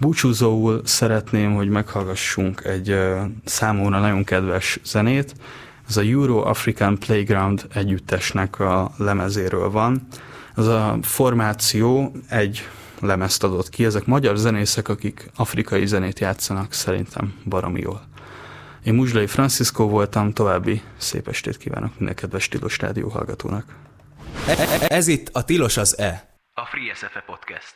Búcsúzóul 0.00 0.80
szeretném, 0.84 1.54
hogy 1.54 1.68
meghallgassunk 1.68 2.64
egy 2.64 2.98
számomra 3.44 3.98
nagyon 3.98 4.24
kedves 4.24 4.80
zenét. 4.84 5.34
Ez 5.88 5.96
a 5.96 6.02
Euro 6.02 6.42
African 6.44 6.98
Playground 6.98 7.66
együttesnek 7.74 8.60
a 8.60 8.90
lemezéről 8.96 9.70
van. 9.70 10.06
Ez 10.56 10.66
a 10.66 10.98
formáció 11.02 12.16
egy 12.28 12.68
lemezt 13.00 13.44
adott 13.44 13.68
ki. 13.68 13.84
Ezek 13.84 14.06
magyar 14.06 14.36
zenészek, 14.36 14.88
akik 14.88 15.30
afrikai 15.36 15.86
zenét 15.86 16.18
játszanak, 16.18 16.72
szerintem 16.72 17.34
baromi 17.44 17.80
jól. 17.80 18.06
Én 18.84 18.94
Muzslai 18.94 19.26
Francisco 19.26 19.88
voltam, 19.88 20.32
további 20.32 20.82
szép 20.96 21.28
estét 21.28 21.56
kívánok 21.56 21.98
minden 21.98 22.14
kedves 22.14 22.48
Tilos 22.48 22.78
Rádió 22.78 23.08
hallgatónak. 23.08 23.64
Ez 24.88 25.06
itt 25.06 25.28
a 25.32 25.44
Tilos 25.44 25.76
az 25.76 25.98
E. 25.98 26.36
A 26.54 26.64
Free 26.64 26.94
SFE 26.94 27.24
Podcast. 27.26 27.74